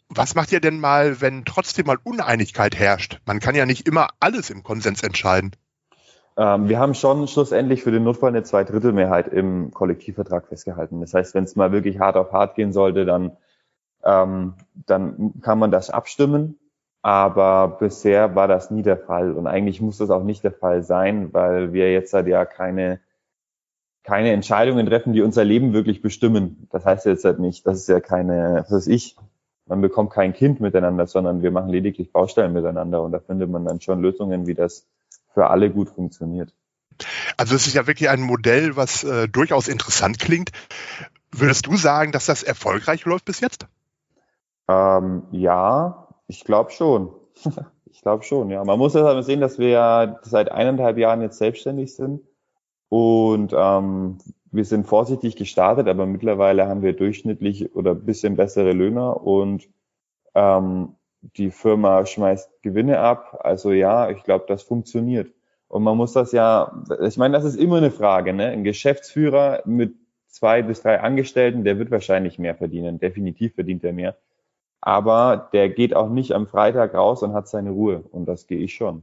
Was 0.09 0.35
macht 0.35 0.53
ihr 0.53 0.61
denn 0.61 0.81
mal, 0.81 1.21
wenn 1.21 1.45
trotzdem 1.45 1.87
mal 1.87 1.99
Uneinigkeit 2.03 2.77
herrscht? 2.77 3.21
Man 3.25 3.39
kann 3.41 3.55
ja 3.55 3.67
nicht 3.67 3.87
immer 3.87 4.09
alles 4.19 4.51
im 4.51 4.63
Konsens 4.63 5.03
entscheiden. 5.03 5.53
Ähm, 6.37 6.69
wir 6.69 6.79
haben 6.79 6.95
schon 6.95 7.27
schlussendlich 7.29 7.83
für 7.83 7.91
den 7.91 8.05
Notfall 8.05 8.31
eine 8.31 8.43
Zweidrittelmehrheit 8.43 9.29
im 9.29 9.71
Kollektivvertrag 9.73 10.49
festgehalten. 10.49 11.01
Das 11.01 11.15
heißt, 11.15 11.35
wenn 11.35 11.45
es 11.45 11.57
mal 11.57 11.73
wirklich 11.73 11.99
hart 11.99 12.17
auf 12.17 12.33
hart 12.33 12.57
gehen 12.57 12.73
sollte, 12.73 13.05
dann, 13.05 13.37
ähm, 14.05 14.55
dann 14.75 15.41
kann 15.41 15.59
man 15.59 15.71
das 15.71 15.89
abstimmen. 15.89 16.59
Aber 17.07 17.77
bisher 17.79 18.35
war 18.35 18.49
das 18.49 18.73
nie 18.73 18.83
der 18.83 18.97
Fall. 18.99 19.31
Und 19.31 19.47
eigentlich 19.47 19.81
muss 19.81 19.99
das 19.99 20.11
auch 20.11 20.25
nicht 20.25 20.43
der 20.43 20.51
Fall 20.51 20.83
sein, 20.83 21.33
weil 21.33 21.73
wir 21.73 21.93
jetzt 21.93 22.13
halt 22.13 22.27
ja 22.27 22.45
keine, 22.45 22.99
keine 24.03 24.33
Entscheidungen 24.33 24.85
treffen, 24.87 25.13
die 25.13 25.23
unser 25.23 25.45
Leben 25.45 25.73
wirklich 25.73 26.03
bestimmen. 26.03 26.67
Das 26.73 26.85
heißt 26.85 27.07
jetzt 27.07 27.25
halt 27.25 27.39
nicht, 27.39 27.65
das 27.65 27.79
ist 27.79 27.89
ja 27.89 28.01
keine, 28.01 28.65
was 28.65 28.73
weiß 28.73 28.87
ich, 28.89 29.15
man 29.67 29.81
bekommt 29.83 30.11
kein 30.11 30.33
Kind 30.33 30.59
miteinander, 30.59 31.07
sondern 31.07 31.43
wir 31.43 31.53
machen 31.53 31.69
lediglich 31.69 32.11
Baustellen 32.11 32.53
miteinander 32.53 33.01
und 33.05 33.13
da 33.13 33.21
findet 33.21 33.51
man 33.51 33.65
dann 33.65 33.81
schon 33.81 34.03
Lösungen, 34.03 34.49
wie 34.49 34.55
das 34.55 34.85
für 35.33 35.47
alle 35.47 35.71
gut 35.71 35.91
funktioniert. 35.91 36.53
Also 37.37 37.55
es 37.55 37.69
ist 37.69 37.75
ja 37.75 37.87
wirklich 37.87 38.09
ein 38.09 38.21
Modell, 38.21 38.75
was 38.75 39.05
äh, 39.05 39.29
durchaus 39.29 39.69
interessant 39.69 40.19
klingt. 40.19 40.51
Würdest 41.31 41.69
du 41.69 41.77
sagen, 41.77 42.11
dass 42.11 42.27
das 42.27 42.43
erfolgreich 42.43 43.05
läuft 43.05 43.27
bis 43.27 43.39
jetzt? 43.39 43.69
Ähm, 44.69 45.23
ja, 45.31 46.06
ich 46.29 46.45
glaube 46.45 46.71
schon. 46.71 47.11
ich 47.91 48.03
glaube 48.03 48.25
schon, 48.25 48.51
ja. 48.51 48.65
Man 48.65 48.79
muss 48.79 48.95
das 48.95 49.05
aber 49.05 49.23
sehen, 49.23 49.41
dass 49.41 49.59
wir 49.59 49.69
ja 49.69 50.19
seit 50.23 50.51
eineinhalb 50.51 50.99
Jahren 50.99 51.23
jetzt 51.23 51.39
selbstständig 51.39 51.95
sind 51.95 52.23
und 52.89 53.53
ähm, 53.57 54.19
wir 54.51 54.65
sind 54.65 54.87
vorsichtig 54.87 55.37
gestartet, 55.37 55.89
aber 55.89 56.07
mittlerweile 56.07 56.67
haben 56.67 56.83
wir 56.83 56.95
durchschnittlich 56.95 57.75
oder 57.75 57.95
bisschen 57.95 58.37
bessere 58.37 58.73
Löhner 58.73 59.23
und 59.23 59.69
ähm, 60.35 60.95
die 61.21 61.51
Firma 61.51 62.07
schmeißt 62.07 62.63
Gewinne 62.63 63.01
ab. 63.01 63.41
Also 63.43 63.73
ja, 63.73 64.11
ich 64.11 64.23
glaube, 64.23 64.45
das 64.49 64.63
funktioniert. 64.63 65.33
Und 65.69 65.83
man 65.83 65.97
muss 65.97 66.13
das 66.13 66.33
ja, 66.33 66.85
ich 67.03 67.17
meine, 67.17 67.37
das 67.37 67.45
ist 67.45 67.57
immer 67.57 67.79
eine 67.79 67.91
Frage. 67.91 68.33
Ne? 68.33 68.47
Ein 68.47 68.65
Geschäftsführer 68.65 69.63
mit 69.65 69.95
zwei 70.29 70.63
bis 70.63 70.83
drei 70.83 71.01
Angestellten, 71.01 71.65
der 71.65 71.79
wird 71.79 71.91
wahrscheinlich 71.91 72.39
mehr 72.39 72.55
verdienen. 72.55 73.01
Definitiv 73.01 73.55
verdient 73.55 73.83
er 73.83 73.93
mehr. 73.93 74.17
Aber 74.81 75.49
der 75.53 75.69
geht 75.69 75.95
auch 75.95 76.09
nicht 76.09 76.33
am 76.33 76.47
Freitag 76.47 76.95
raus 76.95 77.23
und 77.23 77.33
hat 77.33 77.49
seine 77.49 77.71
Ruhe. 77.71 78.05
Und 78.13 78.27
das 78.27 78.47
gehe 78.47 78.59
ich 78.59 78.75
schon. 78.75 79.03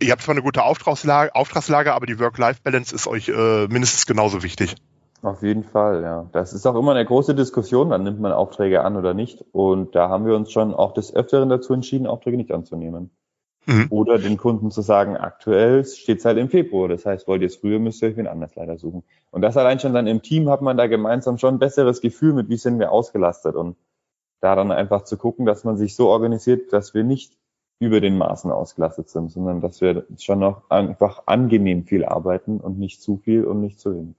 Ihr 0.00 0.12
habt 0.12 0.22
zwar 0.22 0.34
eine 0.34 0.42
gute 0.42 0.62
Auftragslage, 0.62 1.34
Auftragslage 1.34 1.92
aber 1.92 2.06
die 2.06 2.18
Work-Life-Balance 2.18 2.94
ist 2.94 3.06
euch 3.06 3.28
äh, 3.28 3.66
mindestens 3.66 4.06
genauso 4.06 4.42
wichtig. 4.42 4.76
Auf 5.22 5.42
jeden 5.42 5.62
Fall, 5.62 6.02
ja. 6.02 6.26
Das 6.32 6.52
ist 6.52 6.66
auch 6.66 6.74
immer 6.74 6.92
eine 6.92 7.04
große 7.04 7.34
Diskussion, 7.34 7.90
dann 7.90 8.02
nimmt 8.02 8.20
man 8.20 8.32
Aufträge 8.32 8.82
an 8.82 8.96
oder 8.96 9.14
nicht. 9.14 9.44
Und 9.52 9.94
da 9.94 10.08
haben 10.08 10.26
wir 10.26 10.34
uns 10.34 10.50
schon 10.50 10.74
auch 10.74 10.94
des 10.94 11.14
Öfteren 11.14 11.48
dazu 11.48 11.74
entschieden, 11.74 12.06
Aufträge 12.06 12.36
nicht 12.36 12.50
anzunehmen. 12.50 13.10
Mhm. 13.66 13.86
Oder 13.90 14.18
den 14.18 14.36
Kunden 14.36 14.72
zu 14.72 14.80
sagen, 14.80 15.16
aktuell 15.16 15.84
steht 15.84 16.18
es 16.18 16.24
halt 16.24 16.38
im 16.38 16.48
Februar. 16.48 16.88
Das 16.88 17.06
heißt, 17.06 17.28
wollt 17.28 17.42
ihr 17.42 17.46
es 17.46 17.56
früher, 17.56 17.78
müsst 17.78 18.02
ihr 18.02 18.08
euch 18.08 18.16
wen 18.16 18.26
anders 18.26 18.56
leider 18.56 18.76
suchen. 18.78 19.04
Und 19.30 19.42
das 19.42 19.56
allein 19.56 19.78
schon 19.78 19.94
dann 19.94 20.08
im 20.08 20.22
Team 20.22 20.50
hat 20.50 20.62
man 20.62 20.76
da 20.76 20.88
gemeinsam 20.88 21.38
schon 21.38 21.54
ein 21.54 21.60
besseres 21.60 22.00
Gefühl 22.00 22.32
mit, 22.32 22.48
wie 22.48 22.56
sind 22.56 22.80
wir 22.80 22.90
ausgelastet. 22.90 23.54
Und 23.54 23.76
da 24.42 24.56
dann 24.56 24.72
einfach 24.72 25.04
zu 25.04 25.16
gucken, 25.16 25.46
dass 25.46 25.64
man 25.64 25.76
sich 25.76 25.94
so 25.94 26.08
organisiert, 26.08 26.72
dass 26.72 26.94
wir 26.94 27.04
nicht 27.04 27.38
über 27.78 28.00
den 28.00 28.18
Maßen 28.18 28.50
ausgelastet 28.50 29.08
sind, 29.08 29.30
sondern 29.30 29.60
dass 29.60 29.80
wir 29.80 30.04
schon 30.18 30.40
noch 30.40 30.68
einfach 30.68 31.22
angenehm 31.26 31.84
viel 31.84 32.04
arbeiten 32.04 32.60
und 32.60 32.78
nicht 32.78 33.00
zu 33.00 33.16
viel 33.16 33.44
und 33.44 33.60
nicht 33.60 33.80
zu 33.80 33.94
wenig. 33.94 34.16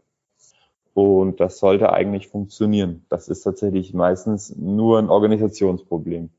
Und 0.94 1.40
das 1.40 1.60
sollte 1.60 1.92
eigentlich 1.92 2.30
funktionieren. 2.30 3.06
Das 3.10 3.28
ist 3.28 3.44
tatsächlich 3.44 3.94
meistens 3.94 4.56
nur 4.56 5.00
ein 5.00 5.10
Organisationsproblem. 5.10 6.30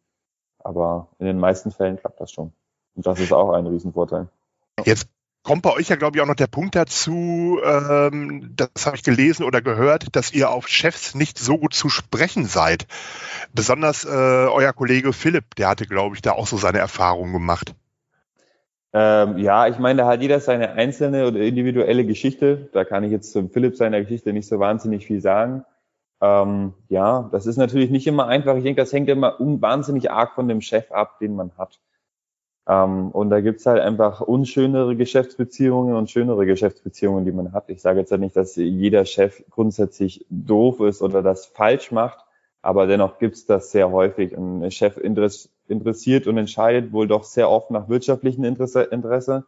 Aber 0.58 1.08
in 1.18 1.26
den 1.26 1.38
meisten 1.38 1.70
Fällen 1.70 1.98
klappt 1.98 2.20
das 2.20 2.30
schon. 2.30 2.52
Und 2.94 3.06
das 3.06 3.20
ist 3.20 3.32
auch 3.32 3.50
ein 3.50 3.66
Riesenvorteil. 3.66 4.28
Jetzt 4.84 5.08
kommt 5.44 5.62
bei 5.62 5.72
euch 5.72 5.90
ja, 5.90 5.96
glaube 5.96 6.16
ich, 6.16 6.22
auch 6.22 6.26
noch 6.26 6.34
der 6.34 6.48
Punkt 6.48 6.74
dazu, 6.74 7.60
ähm, 7.64 8.50
das 8.56 8.86
habe 8.86 8.96
ich 8.96 9.04
gelesen 9.04 9.44
oder 9.44 9.62
gehört, 9.62 10.16
dass 10.16 10.32
ihr 10.32 10.50
auf 10.50 10.66
Chefs 10.66 11.14
nicht 11.14 11.38
so 11.38 11.58
gut 11.58 11.74
zu 11.74 11.88
sprechen 11.88 12.46
seid. 12.46 12.86
Besonders 13.52 14.04
äh, 14.04 14.08
euer 14.08 14.72
Kollege 14.72 15.12
Philipp, 15.12 15.54
der 15.56 15.68
hatte, 15.68 15.86
glaube 15.86 16.16
ich, 16.16 16.22
da 16.22 16.32
auch 16.32 16.46
so 16.46 16.56
seine 16.56 16.78
Erfahrungen 16.78 17.32
gemacht. 17.32 17.74
Ähm, 18.94 19.38
ja, 19.38 19.68
ich 19.68 19.78
meine, 19.78 20.02
da 20.02 20.08
hat 20.08 20.22
jeder 20.22 20.40
seine 20.40 20.72
einzelne 20.72 21.26
oder 21.26 21.40
individuelle 21.40 22.06
Geschichte. 22.06 22.68
Da 22.72 22.84
kann 22.84 23.04
ich 23.04 23.10
jetzt 23.10 23.32
zum 23.32 23.50
Philipp 23.50 23.76
seiner 23.76 24.00
Geschichte 24.00 24.32
nicht 24.32 24.48
so 24.48 24.58
wahnsinnig 24.58 25.06
viel 25.06 25.20
sagen. 25.20 25.64
Ähm, 26.22 26.72
ja, 26.88 27.28
das 27.32 27.46
ist 27.46 27.58
natürlich 27.58 27.90
nicht 27.90 28.06
immer 28.06 28.28
einfach. 28.28 28.56
Ich 28.56 28.62
denke, 28.62 28.80
das 28.80 28.92
hängt 28.92 29.10
immer 29.10 29.40
um, 29.40 29.60
wahnsinnig 29.60 30.10
arg 30.10 30.34
von 30.34 30.48
dem 30.48 30.62
Chef 30.62 30.90
ab, 30.90 31.18
den 31.18 31.34
man 31.34 31.50
hat. 31.58 31.80
Ähm, 32.66 33.10
und 33.10 33.30
da 33.30 33.40
gibt's 33.40 33.66
halt 33.66 33.80
einfach 33.80 34.20
unschönere 34.20 34.96
Geschäftsbeziehungen 34.96 35.94
und 35.94 36.10
schönere 36.10 36.46
Geschäftsbeziehungen, 36.46 37.24
die 37.24 37.32
man 37.32 37.52
hat. 37.52 37.68
Ich 37.68 37.82
sage 37.82 38.00
jetzt 38.00 38.10
ja 38.10 38.16
nicht, 38.16 38.36
dass 38.36 38.56
jeder 38.56 39.04
Chef 39.04 39.42
grundsätzlich 39.50 40.24
doof 40.30 40.80
ist 40.80 41.02
oder 41.02 41.22
das 41.22 41.46
falsch 41.46 41.92
macht, 41.92 42.24
aber 42.62 42.86
dennoch 42.86 43.18
gibt's 43.18 43.44
das 43.44 43.70
sehr 43.70 43.90
häufig. 43.90 44.36
Ein 44.36 44.70
Chef 44.70 44.96
interessiert 44.96 46.26
und 46.26 46.38
entscheidet 46.38 46.92
wohl 46.92 47.06
doch 47.06 47.24
sehr 47.24 47.50
oft 47.50 47.70
nach 47.70 47.88
wirtschaftlichen 47.88 48.44
Interesse. 48.44 48.82
Interesse. 48.84 49.44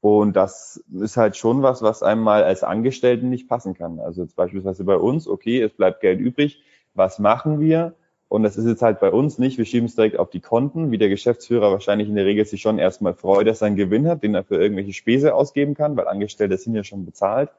Und 0.00 0.36
das 0.36 0.84
ist 0.92 1.16
halt 1.16 1.36
schon 1.36 1.62
was, 1.62 1.82
was 1.82 2.04
einem 2.04 2.22
mal 2.22 2.44
als 2.44 2.62
Angestellten 2.62 3.28
nicht 3.28 3.48
passen 3.48 3.74
kann. 3.74 3.98
Also 3.98 4.22
jetzt 4.22 4.36
beispielsweise 4.36 4.84
bei 4.84 4.96
uns, 4.96 5.26
okay, 5.26 5.60
es 5.60 5.72
bleibt 5.72 6.00
Geld 6.00 6.20
übrig. 6.20 6.62
Was 6.94 7.18
machen 7.18 7.58
wir? 7.58 7.94
Und 8.28 8.42
das 8.42 8.56
ist 8.56 8.66
jetzt 8.66 8.82
halt 8.82 8.98
bei 8.98 9.10
uns 9.10 9.38
nicht. 9.38 9.56
Wir 9.56 9.64
schieben 9.64 9.86
es 9.86 9.94
direkt 9.94 10.18
auf 10.18 10.30
die 10.30 10.40
Konten, 10.40 10.90
wie 10.90 10.98
der 10.98 11.08
Geschäftsführer 11.08 11.70
wahrscheinlich 11.70 12.08
in 12.08 12.16
der 12.16 12.24
Regel 12.24 12.44
sich 12.44 12.60
schon 12.60 12.78
erstmal 12.78 13.14
freut, 13.14 13.46
dass 13.46 13.62
er 13.62 13.68
einen 13.68 13.76
Gewinn 13.76 14.08
hat, 14.08 14.22
den 14.22 14.34
er 14.34 14.42
für 14.42 14.56
irgendwelche 14.56 14.92
Späße 14.92 15.32
ausgeben 15.32 15.74
kann, 15.74 15.96
weil 15.96 16.08
Angestellte 16.08 16.56
sind 16.56 16.74
ja 16.74 16.82
schon 16.82 17.04
bezahlt. 17.04 17.50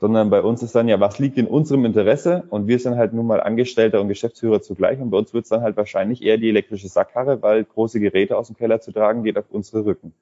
Sondern 0.00 0.30
bei 0.30 0.42
uns 0.42 0.62
ist 0.62 0.74
dann 0.74 0.88
ja, 0.88 1.00
was 1.00 1.18
liegt 1.18 1.38
in 1.38 1.46
unserem 1.46 1.84
Interesse? 1.84 2.44
Und 2.50 2.68
wir 2.68 2.78
sind 2.78 2.96
halt 2.96 3.12
nun 3.12 3.26
mal 3.26 3.40
Angestellter 3.40 4.00
und 4.00 4.08
Geschäftsführer 4.08 4.62
zugleich. 4.62 5.00
Und 5.00 5.10
bei 5.10 5.18
uns 5.18 5.34
wird 5.34 5.44
es 5.44 5.50
dann 5.50 5.62
halt 5.62 5.76
wahrscheinlich 5.76 6.22
eher 6.22 6.38
die 6.38 6.48
elektrische 6.48 6.88
Sackkarre, 6.88 7.42
weil 7.42 7.64
große 7.64 7.98
Geräte 7.98 8.36
aus 8.36 8.46
dem 8.48 8.56
Keller 8.56 8.80
zu 8.80 8.92
tragen 8.92 9.24
geht 9.24 9.36
auf 9.38 9.46
unsere 9.50 9.84
Rücken. 9.84 10.14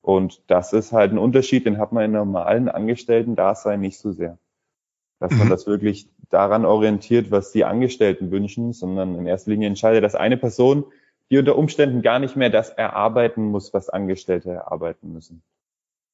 Und 0.00 0.40
das 0.46 0.72
ist 0.72 0.92
halt 0.92 1.12
ein 1.12 1.18
Unterschied, 1.18 1.66
den 1.66 1.78
hat 1.78 1.92
man 1.92 2.04
in 2.04 2.12
normalen 2.12 2.68
Angestellten-Dasein 2.68 3.80
nicht 3.80 3.98
so 3.98 4.12
sehr 4.12 4.38
dass 5.20 5.32
man 5.32 5.46
mhm. 5.46 5.50
das 5.50 5.66
wirklich 5.66 6.08
daran 6.30 6.64
orientiert, 6.64 7.30
was 7.30 7.52
die 7.52 7.64
Angestellten 7.64 8.30
wünschen, 8.30 8.72
sondern 8.72 9.16
in 9.16 9.26
erster 9.26 9.50
Linie 9.50 9.68
entscheidet, 9.68 10.04
dass 10.04 10.14
eine 10.14 10.36
Person, 10.36 10.84
die 11.30 11.38
unter 11.38 11.56
Umständen 11.56 12.02
gar 12.02 12.18
nicht 12.18 12.36
mehr 12.36 12.50
das 12.50 12.70
erarbeiten 12.70 13.46
muss, 13.46 13.74
was 13.74 13.88
Angestellte 13.88 14.50
erarbeiten 14.50 15.12
müssen. 15.12 15.42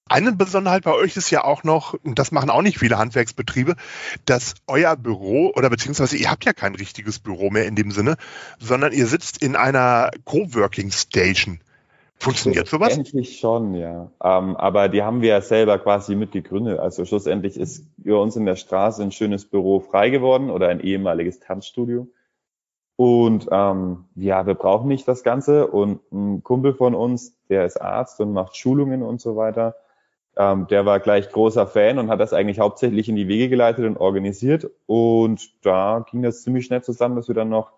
Eine 0.06 0.32
Besonderheit 0.32 0.84
bei 0.84 0.92
euch 0.92 1.16
ist 1.16 1.30
ja 1.30 1.44
auch 1.44 1.64
noch, 1.64 1.94
und 1.94 2.18
das 2.18 2.30
machen 2.30 2.50
auch 2.50 2.60
nicht 2.60 2.78
viele 2.78 2.98
Handwerksbetriebe, 2.98 3.74
dass 4.26 4.54
euer 4.66 4.96
Büro 4.96 5.50
oder 5.56 5.70
beziehungsweise 5.70 6.16
ihr 6.16 6.30
habt 6.30 6.44
ja 6.44 6.52
kein 6.52 6.74
richtiges 6.74 7.18
Büro 7.18 7.48
mehr 7.50 7.66
in 7.66 7.74
dem 7.74 7.90
Sinne, 7.90 8.16
sondern 8.58 8.92
ihr 8.92 9.06
sitzt 9.06 9.42
in 9.42 9.56
einer 9.56 10.10
Coworking 10.24 10.90
Station. 10.90 11.60
Funktioniert 12.18 12.68
sowas? 12.68 12.96
Endlich 12.96 13.38
schon, 13.38 13.74
ja. 13.74 14.10
Ähm, 14.22 14.56
aber 14.56 14.88
die 14.88 15.02
haben 15.02 15.20
wir 15.20 15.30
ja 15.30 15.40
selber 15.40 15.78
quasi 15.78 16.14
mitgegründet. 16.14 16.78
Also 16.78 17.04
schlussendlich 17.04 17.58
ist 17.58 17.86
bei 17.98 18.14
uns 18.14 18.36
in 18.36 18.46
der 18.46 18.56
Straße 18.56 19.02
ein 19.02 19.12
schönes 19.12 19.44
Büro 19.44 19.80
frei 19.80 20.10
geworden 20.10 20.50
oder 20.50 20.68
ein 20.68 20.80
ehemaliges 20.80 21.40
Tanzstudio. 21.40 22.08
Und 22.96 23.48
ähm, 23.50 24.04
ja, 24.14 24.46
wir 24.46 24.54
brauchen 24.54 24.88
nicht 24.88 25.06
das 25.08 25.22
Ganze. 25.22 25.66
Und 25.66 26.00
ein 26.12 26.42
Kumpel 26.42 26.74
von 26.74 26.94
uns, 26.94 27.36
der 27.48 27.66
ist 27.66 27.80
Arzt 27.80 28.20
und 28.20 28.32
macht 28.32 28.56
Schulungen 28.56 29.02
und 29.02 29.20
so 29.20 29.36
weiter, 29.36 29.74
ähm, 30.36 30.66
der 30.68 30.86
war 30.86 31.00
gleich 31.00 31.30
großer 31.30 31.66
Fan 31.66 31.98
und 31.98 32.10
hat 32.10 32.20
das 32.20 32.32
eigentlich 32.32 32.58
hauptsächlich 32.58 33.08
in 33.08 33.16
die 33.16 33.28
Wege 33.28 33.48
geleitet 33.48 33.84
und 33.84 33.96
organisiert. 33.96 34.70
Und 34.86 35.50
da 35.64 36.04
ging 36.10 36.22
das 36.22 36.42
ziemlich 36.42 36.66
schnell 36.66 36.82
zusammen, 36.82 37.16
dass 37.16 37.28
wir 37.28 37.34
dann 37.34 37.48
noch 37.48 37.72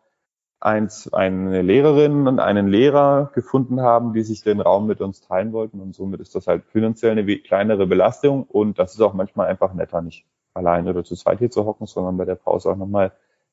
eins, 0.61 1.13
eine 1.13 1.63
Lehrerin 1.63 2.27
und 2.27 2.41
einen 2.41 2.69
Lehrer 2.69 3.31
gefunden 3.35 3.81
haben, 3.81 4.13
die 4.15 4.23
sich 4.23 4.43
den 4.43 4.61
Raum 4.61 4.87
mit 4.87 5.01
uns 5.01 5.21
teilen 5.21 5.53
wollten. 5.53 5.81
Und 5.81 5.95
somit 5.95 6.21
ist 6.21 6.35
das 6.35 6.47
halt 6.47 6.65
finanziell 6.65 7.13
eine 7.13 7.39
kleinere 7.39 7.87
Belastung. 7.87 8.45
Und 8.45 8.79
das 8.79 8.95
ist 8.95 9.01
auch 9.01 9.15
manchmal 9.15 9.49
einfach 9.49 9.75
netter, 9.75 10.03
nicht 10.03 10.25
allein 10.55 10.89
oder 10.89 11.05
zu 11.05 11.15
zweit 11.15 11.39
hier 11.39 11.51
zu 11.51 11.67
hocken, 11.67 11.87
sondern 11.87 12.17
bei 12.17 12.25
der 12.25 12.35
Pause 12.35 12.71
auch 12.71 12.77
nochmal 12.77 13.13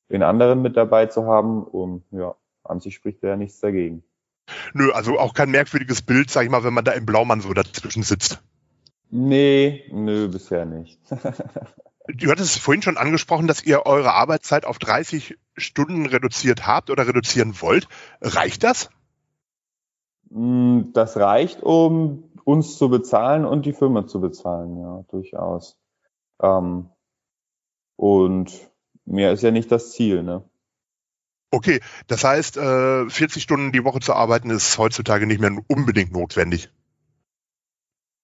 den 0.10 0.24
anderen 0.24 0.62
mit 0.62 0.78
dabei 0.78 1.08
zu 1.08 1.26
haben. 1.26 1.64
Und 1.64 2.04
ja, 2.12 2.36
an 2.64 2.80
sich 2.80 2.96
spricht 2.96 3.22
ja 3.24 3.36
nichts 3.36 3.60
dagegen. 3.60 4.04
Nö, 4.74 4.92
also 4.92 5.20
auch 5.20 5.34
kein 5.34 5.52
merkwürdiges 5.52 6.02
Bild, 6.02 6.30
sag 6.30 6.44
ich 6.44 6.50
mal, 6.50 6.64
wenn 6.64 6.74
man 6.74 6.86
da 6.86 6.92
im 6.92 7.06
Blaumann 7.06 7.42
so 7.42 7.54
dazwischen 7.54 8.04
sitzt. 8.04 8.42
Nee, 9.10 9.84
nö, 9.92 10.28
bisher 10.28 10.66
nicht. 10.66 11.00
Du 12.08 12.30
hattest 12.30 12.60
vorhin 12.60 12.82
schon 12.82 12.98
angesprochen, 12.98 13.48
dass 13.48 13.64
ihr 13.64 13.86
eure 13.86 14.12
Arbeitszeit 14.12 14.66
auf 14.66 14.78
30 14.78 15.38
Stunden 15.56 16.06
reduziert 16.06 16.68
habt 16.68 16.90
oder 16.90 17.08
reduzieren 17.08 17.62
wollt. 17.62 17.88
Reicht 18.22 18.64
das? 18.64 18.90
Mm, 20.30 20.92
das 20.94 21.18
reicht, 21.18 21.62
um 21.62 22.32
uns 22.44 22.78
zu 22.78 22.90
bezahlen 22.90 23.46
und 23.46 23.66
die 23.66 23.74
Firma 23.74 24.08
zu 24.08 24.20
bezahlen, 24.20 24.78
ja, 24.80 25.06
durchaus. 25.10 25.80
Ähm, 26.42 26.90
und 27.96 28.52
mehr 29.06 29.32
ist 29.32 29.44
ja 29.44 29.52
nicht 29.52 29.72
das 29.72 29.92
Ziel, 29.92 30.24
ne? 30.24 30.44
Okay, 31.52 31.82
das 32.08 32.24
heißt, 32.24 32.56
40 32.56 33.20
äh, 33.20 33.40
Stunden 33.40 33.72
die 33.72 33.84
Woche 33.84 34.00
zu 34.00 34.14
arbeiten 34.14 34.50
ist 34.50 34.78
heutzutage 34.80 35.28
nicht 35.28 35.40
mehr 35.40 35.52
unbedingt 35.68 36.12
notwendig. 36.12 36.72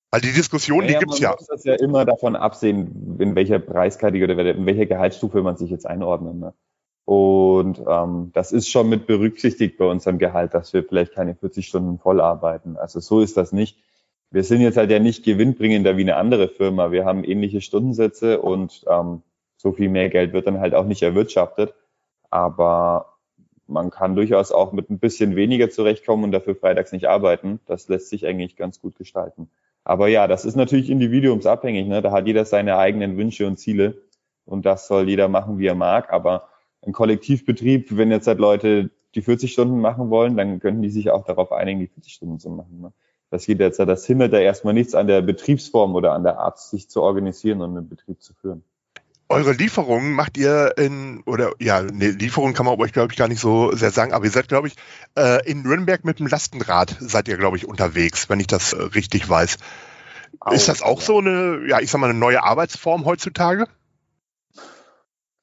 Weil 0.09 0.21
die 0.21 0.33
Diskussion, 0.33 0.79
naja, 0.79 0.97
die 0.97 1.05
gibt's 1.05 1.19
ja. 1.19 1.29
Man 1.29 1.37
muss 1.37 1.47
das 1.47 1.63
ja 1.63 1.75
immer 1.75 2.05
davon 2.05 2.35
absehen, 2.35 3.17
in 3.19 3.35
welcher 3.35 3.59
Preiskategorie 3.59 4.33
oder 4.33 4.55
in 4.55 4.65
welcher 4.65 4.87
Gehaltsstufe 4.87 5.43
man 5.43 5.57
sich 5.57 5.69
jetzt 5.69 5.85
einordnet. 5.85 6.37
Ne? 6.37 6.53
Und 7.05 7.81
ähm, 7.87 8.31
das 8.33 8.51
ist 8.51 8.69
schon 8.69 8.89
mit 8.89 9.07
berücksichtigt 9.07 9.77
bei 9.77 9.85
unserem 9.85 10.19
Gehalt, 10.19 10.53
dass 10.53 10.73
wir 10.73 10.83
vielleicht 10.83 11.13
keine 11.13 11.35
40 11.35 11.67
Stunden 11.67 11.97
voll 11.97 12.21
arbeiten. 12.21 12.77
Also 12.77 12.99
so 12.99 13.21
ist 13.21 13.37
das 13.37 13.51
nicht. 13.51 13.77
wir 14.31 14.43
sind 14.43 14.61
jetzt 14.61 14.77
halt 14.77 14.91
ja 14.91 14.99
nicht 14.99 15.23
gewinnbringender 15.23 15.97
wie 15.97 16.01
eine 16.01 16.17
andere 16.17 16.49
Firma. 16.49 16.91
Wir 16.91 17.05
haben 17.05 17.23
ähnliche 17.23 17.61
Stundensätze 17.61 18.41
und 18.41 18.85
ähm, 18.87 19.23
so 19.57 19.71
viel 19.73 19.89
mehr 19.89 20.09
Geld 20.09 20.33
wird 20.33 20.47
dann 20.47 20.59
halt 20.59 20.75
auch 20.75 20.85
nicht 20.85 21.01
erwirtschaftet. 21.01 21.73
Aber 22.29 23.17
man 23.67 23.91
kann 23.91 24.15
durchaus 24.15 24.51
auch 24.51 24.71
mit 24.71 24.89
ein 24.89 24.99
bisschen 24.99 25.35
weniger 25.35 25.69
zurechtkommen 25.69 26.25
und 26.25 26.31
dafür 26.31 26.55
freitags 26.55 26.91
nicht 26.91 27.07
arbeiten. 27.07 27.59
Das 27.65 27.87
lässt 27.87 28.09
sich 28.09 28.25
eigentlich 28.25 28.55
ganz 28.55 28.81
gut 28.81 28.95
gestalten. 28.95 29.49
Aber 29.83 30.07
ja, 30.07 30.27
das 30.27 30.45
ist 30.45 30.55
natürlich 30.55 30.89
individuumsabhängig. 30.89 31.87
Ne? 31.87 32.01
Da 32.01 32.11
hat 32.11 32.27
jeder 32.27 32.45
seine 32.45 32.77
eigenen 32.77 33.17
Wünsche 33.17 33.47
und 33.47 33.57
Ziele 33.57 34.01
und 34.45 34.65
das 34.65 34.87
soll 34.87 35.09
jeder 35.09 35.27
machen, 35.27 35.59
wie 35.59 35.67
er 35.67 35.75
mag. 35.75 36.11
Aber 36.11 36.48
ein 36.81 36.93
Kollektivbetrieb, 36.93 37.95
wenn 37.97 38.11
jetzt 38.11 38.27
halt 38.27 38.39
Leute 38.39 38.91
die 39.15 39.21
40 39.21 39.51
Stunden 39.51 39.79
machen 39.79 40.09
wollen, 40.09 40.37
dann 40.37 40.59
könnten 40.59 40.81
die 40.81 40.89
sich 40.89 41.09
auch 41.09 41.25
darauf 41.25 41.51
einigen, 41.51 41.79
die 41.79 41.87
40 41.87 42.13
Stunden 42.13 42.39
zu 42.39 42.49
machen. 42.49 42.81
Ne? 42.81 42.93
Das 43.31 43.45
geht 43.45 43.59
jetzt, 43.59 43.79
das 43.79 44.05
hindert 44.05 44.33
ja 44.33 44.39
erstmal 44.39 44.73
nichts 44.73 44.95
an 44.95 45.07
der 45.07 45.21
Betriebsform 45.21 45.95
oder 45.95 46.13
an 46.13 46.23
der 46.23 46.39
Art, 46.39 46.59
sich 46.59 46.89
zu 46.89 47.01
organisieren 47.01 47.61
und 47.61 47.77
einen 47.77 47.89
Betrieb 47.89 48.21
zu 48.21 48.33
führen. 48.33 48.63
Eure 49.31 49.51
Lieferungen 49.51 50.13
macht 50.13 50.37
ihr 50.37 50.73
in, 50.77 51.21
oder 51.27 51.51
ja, 51.59 51.83
ne, 51.83 52.09
Lieferungen 52.09 52.55
kann 52.55 52.65
man 52.65 52.79
euch, 52.79 52.93
glaube 52.93 53.11
ich, 53.11 53.17
gar 53.17 53.27
nicht 53.27 53.39
so 53.39 53.71
sehr 53.75 53.91
sagen, 53.91 54.11
aber 54.11 54.25
ihr 54.25 54.31
seid, 54.31 54.47
glaube 54.47 54.69
ich, 54.69 54.75
äh, 55.15 55.47
in 55.47 55.61
Nürnberg 55.61 56.03
mit 56.03 56.17
dem 56.17 56.25
Lastenrad 56.25 56.97
seid 56.99 57.27
ihr, 57.27 57.37
glaube 57.37 57.55
ich, 57.55 57.67
unterwegs, 57.67 58.27
wenn 58.29 58.39
ich 58.39 58.47
das 58.47 58.73
äh, 58.73 58.81
richtig 58.81 59.29
weiß. 59.29 59.57
Auch, 60.39 60.51
ist 60.51 60.67
das 60.67 60.81
auch 60.81 60.99
ja. 60.99 61.05
so 61.05 61.19
eine, 61.19 61.61
ja, 61.67 61.79
ich 61.79 61.91
sag 61.91 62.01
mal, 62.01 62.09
eine 62.09 62.17
neue 62.17 62.43
Arbeitsform 62.43 63.05
heutzutage? 63.05 63.67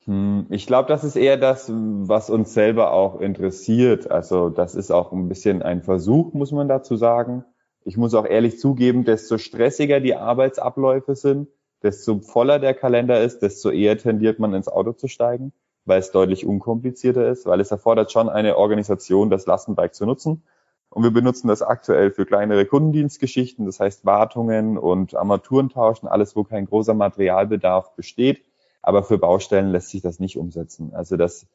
Hm, 0.07 0.47
ich 0.51 0.67
glaube, 0.67 0.89
das 0.89 1.05
ist 1.05 1.17
eher 1.17 1.37
das, 1.37 1.71
was 1.73 2.31
uns 2.31 2.55
selber 2.55 2.93
auch 2.93 3.21
interessiert. 3.21 4.11
Also 4.11 4.51
das 4.51 4.75
ist 4.75 4.91
auch 4.91 5.13
ein 5.13 5.29
bisschen 5.29 5.63
ein 5.63 5.83
Versuch, 5.83 6.33
muss 6.33 6.53
man 6.53 6.69
dazu 6.69 6.97
sagen 6.97 7.45
ich 7.87 7.97
muss 7.97 8.15
auch 8.15 8.27
ehrlich 8.27 8.59
zugeben, 8.59 9.05
desto 9.05 9.39
stressiger 9.39 10.01
die 10.01 10.17
Arbeitsabläufe 10.17 11.15
sind, 11.15 11.49
desto 11.85 12.19
voller 12.19 12.59
der 12.59 12.75
Kalender 12.75 13.23
ist, 13.23 13.43
desto 13.43 13.71
eher 13.71 13.97
tendiert 13.97 14.41
man 14.41 14.55
ins 14.55 14.67
Auto 14.67 14.93
zu 14.93 15.07
steigen, 15.07 15.53
weil 15.85 16.01
es 16.01 16.11
deutlich 16.11 16.45
unkomplizierter 16.45 17.29
ist, 17.29 17.47
weil 17.47 17.61
es 17.61 17.71
erfordert 17.71 18.11
schon 18.11 18.29
eine 18.29 18.57
Organisation, 18.59 19.31
das 19.31 19.47
Lastenbike 19.47 19.95
zu 19.95 20.05
nutzen. 20.05 20.43
Und 20.91 21.05
wir 21.05 21.13
benutzen 21.13 21.47
das 21.47 21.63
aktuell 21.63 22.11
für 22.11 22.27
kleinere 22.27 22.67
Kundendienstgeschichten, 22.67 23.67
das 23.67 23.79
heißt 23.79 24.05
Wartungen 24.05 24.79
und 24.79 25.15
Armaturen 25.15 25.69
tauschen, 25.69 26.09
alles, 26.09 26.35
wo 26.35 26.43
kein 26.43 26.67
großer 26.67 26.95
Materialbedarf 26.95 27.95
besteht. 27.95 28.43
Aber 28.87 29.03
für 29.03 29.19
Baustellen 29.19 29.73
lässt 29.73 29.91
sich 29.91 30.01
das 30.01 30.21
nicht 30.21 30.39
umsetzen. 30.39 30.95
Also 30.95 31.17
das 31.17 31.47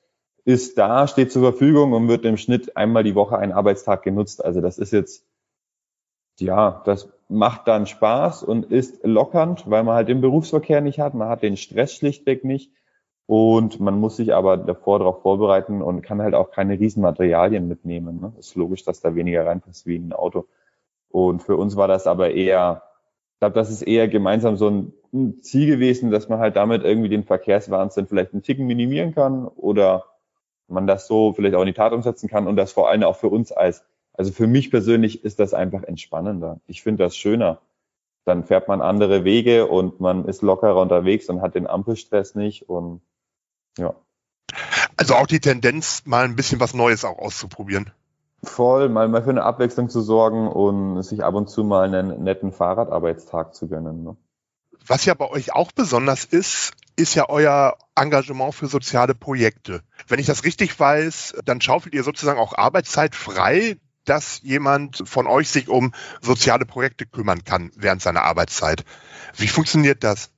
ist 0.46 0.78
da, 0.78 1.08
steht 1.08 1.32
zur 1.32 1.42
Verfügung 1.42 1.94
und 1.94 2.08
wird 2.08 2.26
im 2.26 2.38
Schnitt 2.38 2.78
einmal 2.78 3.04
die 3.04 3.16
Woche 3.16 3.38
ein 3.38 3.52
Arbeitstag 3.52 4.04
genutzt. 4.04 4.44
Also 4.46 4.62
das 4.62 4.78
ist 4.78 4.94
jetzt 4.94 5.26
ja, 6.40 6.82
das 6.86 7.10
macht 7.30 7.68
dann 7.68 7.86
Spaß 7.86 8.44
und 8.44 8.72
ist 8.72 9.04
lockernd, 9.04 9.70
weil 9.70 9.84
man 9.84 9.96
halt 9.96 10.10
den 10.10 10.22
Berufsverkehr 10.22 10.82
nicht 10.82 11.00
hat, 11.00 11.14
man 11.14 11.30
hat 11.30 11.44
den 11.44 11.58
Stress 11.58 11.94
schlichtweg 11.94 12.44
nicht 12.44 12.72
und 13.28 13.80
man 13.80 14.00
muss 14.00 14.18
sich 14.18 14.34
aber 14.34 14.58
davor 14.58 15.00
darauf 15.00 15.22
vorbereiten 15.22 15.82
und 15.82 16.02
kann 16.02 16.22
halt 16.22 16.34
auch 16.34 16.52
keine 16.52 16.80
Riesenmaterialien 16.80 17.68
mitnehmen. 17.68 18.20
Ne? 18.20 18.34
Ist 18.40 18.56
logisch, 18.56 18.84
dass 18.84 19.02
da 19.02 19.16
weniger 19.16 19.46
reinpasst 19.46 19.86
wie 19.86 19.96
in 19.96 20.10
ein 20.10 20.14
Auto. 20.14 20.48
Und 21.10 21.44
für 21.44 21.56
uns 21.56 21.76
war 21.76 21.88
das 21.88 22.08
aber 22.08 22.32
eher, 22.32 22.84
glaube, 23.42 23.56
das 23.56 23.72
ist 23.72 23.82
eher 23.82 24.08
gemeinsam 24.08 24.56
so 24.56 24.70
ein 24.70 25.42
Ziel 25.42 25.66
gewesen, 25.66 26.12
dass 26.12 26.30
man 26.30 26.40
halt 26.40 26.56
damit 26.56 26.84
irgendwie 26.84 27.10
den 27.10 27.24
Verkehrswahnsinn 27.24 28.08
vielleicht 28.08 28.34
einen 28.34 28.44
Ticken 28.44 28.68
minimieren 28.68 29.16
kann 29.16 29.48
oder 29.48 30.06
man 30.68 30.86
das 30.86 31.08
so 31.08 31.34
vielleicht 31.34 31.56
auch 31.56 31.62
in 31.62 31.68
die 31.68 31.74
Tat 31.74 31.92
umsetzen 31.92 32.30
kann 32.30 32.48
und 32.48 32.56
das 32.56 32.72
vor 32.72 32.88
allem 32.88 33.04
auch 33.04 33.18
für 33.18 33.30
uns 33.30 33.52
als 33.52 33.84
also 34.14 34.32
für 34.32 34.46
mich 34.46 34.70
persönlich 34.70 35.24
ist 35.24 35.40
das 35.40 35.54
einfach 35.54 35.84
entspannender. 35.84 36.60
Ich 36.68 36.84
finde 36.84 37.04
das 37.04 37.16
schöner. 37.16 37.62
Dann 38.26 38.44
fährt 38.44 38.68
man 38.68 38.82
andere 38.82 39.24
Wege 39.24 39.66
und 39.66 40.00
man 40.00 40.26
ist 40.26 40.44
lockerer 40.44 40.80
unterwegs 40.80 41.28
und 41.28 41.42
hat 41.42 41.56
den 41.56 41.66
Ampelstress 41.66 42.36
nicht 42.36 42.70
und 42.70 43.02
ja. 43.78 43.96
Also 44.98 45.16
auch 45.16 45.26
die 45.26 45.40
Tendenz, 45.40 46.04
mal 46.06 46.26
ein 46.26 46.36
bisschen 46.36 46.60
was 46.60 46.76
Neues 46.76 47.06
auch 47.06 47.18
auszuprobieren. 47.18 47.92
Voll, 48.44 48.90
mal, 48.90 49.08
mal 49.08 49.24
für 49.24 49.30
eine 49.30 49.44
Abwechslung 49.44 49.90
zu 49.90 50.02
sorgen 50.02 50.48
und 50.48 51.04
sich 51.04 51.24
ab 51.24 51.36
und 51.36 51.50
zu 51.50 51.64
mal 51.64 51.84
einen 51.84 52.24
netten 52.24 52.52
Fahrradarbeitstag 52.52 53.54
zu 53.54 53.68
gönnen. 53.68 54.04
Ne? 54.04 54.18
Was 54.86 55.06
ja 55.06 55.14
bei 55.14 55.30
euch 55.30 55.54
auch 55.54 55.72
besonders 55.72 56.26
ist, 56.26 56.72
ist 56.96 57.14
ja 57.14 57.30
euer 57.30 57.78
Engagement 57.96 58.56
für 58.56 58.68
soziale 58.68 59.14
Projekte. 59.14 59.82
Wenn 60.08 60.20
ich 60.20 60.26
das 60.26 60.44
richtig 60.44 60.80
weiß, 60.80 61.36
dann 61.46 61.62
schaufelt 61.62 61.94
ihr 61.94 62.04
sozusagen 62.04 62.40
auch 62.40 62.58
Arbeitszeit 62.58 63.16
frei, 63.16 63.78
dass 64.06 64.42
jemand 64.42 65.08
von 65.08 65.28
euch 65.28 65.50
sich 65.50 65.70
um 65.70 65.94
soziale 66.22 66.66
Projekte 66.66 67.06
kümmern 67.06 67.44
kann 67.44 67.72
während 67.76 68.02
seiner 68.02 68.24
Arbeitszeit. 68.24 68.84
Wie 69.38 69.48
funktioniert 69.48 70.04
das? 70.04 70.32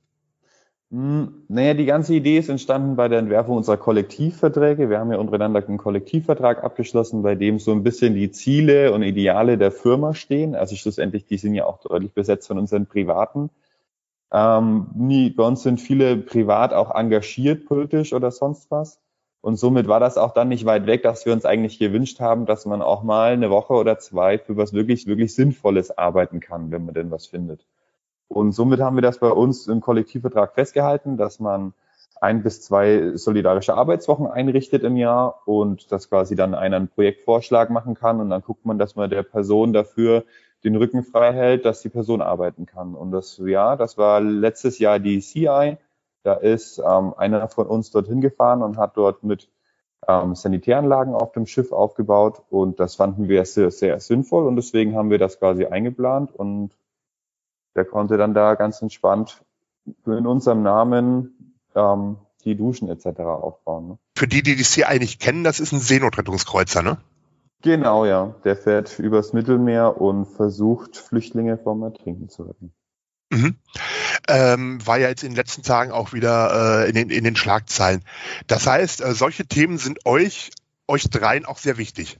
Hm, 0.94 1.46
naja, 1.48 1.74
die 1.74 1.86
ganze 1.86 2.14
Idee 2.14 2.38
ist 2.38 2.48
entstanden 2.48 2.94
bei 2.94 3.08
der 3.08 3.18
Entwerfung 3.18 3.56
unserer 3.56 3.76
Kollektivverträge. 3.78 4.88
Wir 4.90 5.00
haben 5.00 5.10
ja 5.10 5.18
untereinander 5.18 5.66
einen 5.66 5.76
Kollektivvertrag 5.76 6.62
abgeschlossen, 6.62 7.24
bei 7.24 7.34
dem 7.34 7.58
so 7.58 7.72
ein 7.72 7.82
bisschen 7.82 8.14
die 8.14 8.30
Ziele 8.30 8.92
und 8.92 9.02
Ideale 9.02 9.58
der 9.58 9.72
Firma 9.72 10.14
stehen. 10.14 10.54
Also 10.54 10.76
schlussendlich, 10.76 11.26
die 11.26 11.36
sind 11.36 11.54
ja 11.54 11.66
auch 11.66 11.80
deutlich 11.80 12.12
besetzt 12.12 12.46
von 12.46 12.58
unseren 12.58 12.86
Privaten. 12.86 13.50
Ähm, 14.32 14.86
nie, 14.94 15.30
bei 15.30 15.42
uns 15.44 15.64
sind 15.64 15.80
viele 15.80 16.16
privat 16.16 16.72
auch 16.72 16.94
engagiert 16.94 17.66
politisch 17.66 18.12
oder 18.12 18.30
sonst 18.30 18.70
was. 18.70 19.00
Und 19.40 19.56
somit 19.56 19.88
war 19.88 19.98
das 19.98 20.16
auch 20.16 20.32
dann 20.32 20.48
nicht 20.48 20.64
weit 20.64 20.86
weg, 20.86 21.02
dass 21.02 21.26
wir 21.26 21.32
uns 21.32 21.44
eigentlich 21.44 21.80
gewünscht 21.80 22.20
haben, 22.20 22.46
dass 22.46 22.66
man 22.66 22.82
auch 22.82 23.02
mal 23.02 23.32
eine 23.32 23.50
Woche 23.50 23.74
oder 23.74 23.98
zwei 23.98 24.38
für 24.38 24.56
was 24.56 24.72
wirklich, 24.72 25.08
wirklich 25.08 25.34
Sinnvolles 25.34 25.90
arbeiten 25.98 26.38
kann, 26.38 26.70
wenn 26.70 26.84
man 26.84 26.94
denn 26.94 27.10
was 27.10 27.26
findet. 27.26 27.66
Und 28.34 28.52
somit 28.52 28.80
haben 28.80 28.96
wir 28.96 29.02
das 29.02 29.18
bei 29.18 29.30
uns 29.30 29.68
im 29.68 29.80
Kollektivvertrag 29.80 30.54
festgehalten, 30.54 31.16
dass 31.16 31.40
man 31.40 31.72
ein 32.20 32.42
bis 32.42 32.62
zwei 32.62 33.12
solidarische 33.16 33.74
Arbeitswochen 33.74 34.26
einrichtet 34.26 34.82
im 34.82 34.96
Jahr 34.96 35.42
und 35.46 35.92
dass 35.92 36.08
quasi 36.08 36.34
dann 36.34 36.54
einer 36.54 36.76
einen 36.76 36.88
Projektvorschlag 36.88 37.70
machen 37.70 37.94
kann. 37.94 38.20
Und 38.20 38.30
dann 38.30 38.42
guckt 38.42 38.64
man, 38.64 38.78
dass 38.78 38.96
man 38.96 39.10
der 39.10 39.22
Person 39.22 39.72
dafür 39.72 40.24
den 40.64 40.76
Rücken 40.76 41.02
frei 41.02 41.32
hält, 41.32 41.64
dass 41.64 41.82
die 41.82 41.90
Person 41.90 42.22
arbeiten 42.22 42.66
kann. 42.66 42.94
Und 42.94 43.12
das, 43.12 43.40
ja, 43.44 43.76
das 43.76 43.98
war 43.98 44.20
letztes 44.20 44.78
Jahr 44.78 44.98
die 44.98 45.20
CI 45.20 45.76
da 46.24 46.32
ist 46.32 46.78
ähm, 46.78 47.14
einer 47.16 47.46
von 47.48 47.66
uns 47.66 47.90
dorthin 47.90 48.22
gefahren 48.22 48.62
und 48.62 48.78
hat 48.78 48.96
dort 48.96 49.22
mit 49.22 49.50
ähm, 50.08 50.34
Sanitäranlagen 50.34 51.14
auf 51.14 51.32
dem 51.32 51.46
Schiff 51.46 51.70
aufgebaut. 51.70 52.42
Und 52.48 52.80
das 52.80 52.96
fanden 52.96 53.28
wir 53.28 53.44
sehr, 53.44 53.70
sehr 53.70 54.00
sinnvoll. 54.00 54.46
Und 54.46 54.56
deswegen 54.56 54.96
haben 54.96 55.10
wir 55.10 55.18
das 55.18 55.38
quasi 55.38 55.66
eingeplant 55.66 56.34
und 56.34 56.70
der 57.74 57.84
konnte 57.84 58.16
dann 58.16 58.34
da 58.34 58.54
ganz 58.54 58.80
entspannt 58.82 59.42
in 60.06 60.26
unserem 60.26 60.62
Namen 60.62 61.56
ähm, 61.74 62.16
die 62.44 62.56
Duschen 62.56 62.88
etc. 62.88 63.20
aufbauen. 63.20 63.88
Ne? 63.88 63.98
Für 64.16 64.28
die, 64.28 64.42
die 64.42 64.56
die 64.56 64.62
CI 64.62 64.98
nicht 64.98 65.20
kennen, 65.20 65.44
das 65.44 65.60
ist 65.60 65.72
ein 65.72 65.80
Seenotrettungskreuzer, 65.80 66.82
ne? 66.82 66.98
Genau, 67.62 68.04
ja. 68.04 68.34
Der 68.44 68.56
fährt 68.56 68.98
übers 68.98 69.32
Mittelmeer 69.32 70.00
und 70.00 70.26
versucht, 70.26 70.98
Flüchtlinge 70.98 71.56
vom 71.56 71.82
Ertrinken 71.82 72.28
zu 72.28 72.42
retten. 72.42 72.74
Mhm. 73.30 73.56
Ähm, 74.28 74.86
war 74.86 74.98
ja 74.98 75.08
jetzt 75.08 75.22
in 75.22 75.30
den 75.30 75.36
letzten 75.36 75.62
Tagen 75.62 75.90
auch 75.90 76.12
wieder 76.12 76.84
äh, 76.84 76.88
in, 76.88 76.94
den, 76.94 77.10
in 77.10 77.24
den 77.24 77.36
Schlagzeilen. 77.36 78.02
Das 78.46 78.66
heißt, 78.66 79.00
äh, 79.00 79.12
solche 79.14 79.46
Themen 79.46 79.78
sind 79.78 80.04
euch, 80.04 80.50
euch 80.86 81.08
dreien 81.08 81.46
auch 81.46 81.58
sehr 81.58 81.78
wichtig. 81.78 82.18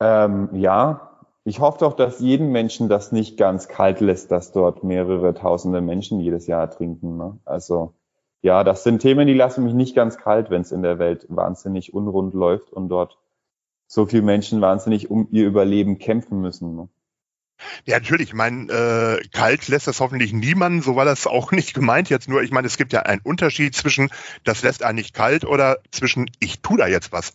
Ähm, 0.00 0.48
ja, 0.52 1.15
ich 1.46 1.60
hoffe 1.60 1.78
doch, 1.78 1.94
dass 1.94 2.18
jeden 2.18 2.50
Menschen 2.50 2.88
das 2.88 3.12
nicht 3.12 3.36
ganz 3.36 3.68
kalt 3.68 4.00
lässt, 4.00 4.32
dass 4.32 4.50
dort 4.50 4.82
mehrere 4.82 5.32
tausende 5.32 5.80
Menschen 5.80 6.18
jedes 6.18 6.48
Jahr 6.48 6.62
ertrinken. 6.62 7.16
Ne? 7.16 7.38
Also 7.44 7.94
ja, 8.42 8.64
das 8.64 8.82
sind 8.82 9.00
Themen, 9.00 9.28
die 9.28 9.34
lassen 9.34 9.62
mich 9.62 9.72
nicht 9.72 9.94
ganz 9.94 10.18
kalt, 10.18 10.50
wenn 10.50 10.62
es 10.62 10.72
in 10.72 10.82
der 10.82 10.98
Welt 10.98 11.24
wahnsinnig 11.28 11.94
unrund 11.94 12.34
läuft 12.34 12.72
und 12.72 12.88
dort 12.88 13.16
so 13.86 14.06
viele 14.06 14.22
Menschen 14.22 14.60
wahnsinnig 14.60 15.08
um 15.08 15.28
ihr 15.30 15.46
Überleben 15.46 15.98
kämpfen 15.98 16.40
müssen. 16.40 16.74
Ne? 16.74 16.88
Ja, 17.84 18.00
natürlich. 18.00 18.30
Ich 18.30 18.34
meine, 18.34 18.72
äh, 18.72 19.28
kalt 19.28 19.68
lässt 19.68 19.86
das 19.86 20.00
hoffentlich 20.00 20.32
niemanden. 20.32 20.82
So 20.82 20.96
war 20.96 21.04
das 21.04 21.28
auch 21.28 21.52
nicht 21.52 21.74
gemeint 21.74 22.10
jetzt 22.10 22.28
nur. 22.28 22.42
Ich 22.42 22.50
meine, 22.50 22.66
es 22.66 22.76
gibt 22.76 22.92
ja 22.92 23.02
einen 23.02 23.20
Unterschied 23.22 23.76
zwischen, 23.76 24.10
das 24.42 24.64
lässt 24.64 24.82
einen 24.82 24.96
nicht 24.96 25.14
kalt 25.14 25.44
oder 25.44 25.78
zwischen, 25.92 26.28
ich 26.40 26.60
tu 26.60 26.76
da 26.76 26.88
jetzt 26.88 27.12
was. 27.12 27.34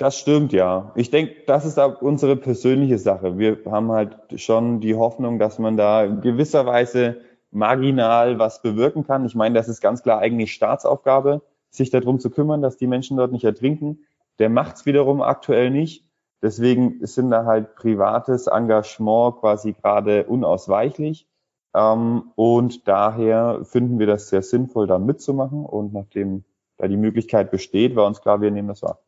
Das 0.00 0.18
stimmt, 0.18 0.54
ja. 0.54 0.92
Ich 0.94 1.10
denke, 1.10 1.34
das 1.46 1.66
ist 1.66 1.78
unsere 1.78 2.34
persönliche 2.34 2.96
Sache. 2.96 3.36
Wir 3.36 3.58
haben 3.66 3.92
halt 3.92 4.16
schon 4.36 4.80
die 4.80 4.94
Hoffnung, 4.94 5.38
dass 5.38 5.58
man 5.58 5.76
da 5.76 6.06
gewisserweise 6.06 7.20
marginal 7.50 8.38
was 8.38 8.62
bewirken 8.62 9.06
kann. 9.06 9.26
Ich 9.26 9.34
meine, 9.34 9.54
das 9.54 9.68
ist 9.68 9.82
ganz 9.82 10.02
klar 10.02 10.18
eigentlich 10.20 10.54
Staatsaufgabe, 10.54 11.42
sich 11.68 11.90
darum 11.90 12.18
zu 12.18 12.30
kümmern, 12.30 12.62
dass 12.62 12.78
die 12.78 12.86
Menschen 12.86 13.18
dort 13.18 13.30
nicht 13.30 13.44
ertrinken. 13.44 14.06
Der 14.38 14.48
macht's 14.48 14.86
wiederum 14.86 15.20
aktuell 15.20 15.70
nicht. 15.70 16.06
Deswegen 16.40 17.06
sind 17.06 17.30
da 17.30 17.44
halt 17.44 17.74
privates 17.74 18.46
Engagement 18.46 19.36
quasi 19.40 19.74
gerade 19.74 20.24
unausweichlich. 20.24 21.28
Ähm, 21.74 22.32
und 22.36 22.88
daher 22.88 23.66
finden 23.66 23.98
wir 23.98 24.06
das 24.06 24.30
sehr 24.30 24.40
sinnvoll, 24.40 24.86
da 24.86 24.98
mitzumachen. 24.98 25.66
Und 25.66 25.92
nachdem 25.92 26.44
da 26.78 26.88
die 26.88 26.96
Möglichkeit 26.96 27.50
besteht, 27.50 27.96
war 27.96 28.06
uns 28.06 28.22
klar, 28.22 28.40
wir 28.40 28.50
nehmen 28.50 28.68
das 28.68 28.82
wahr. 28.82 28.98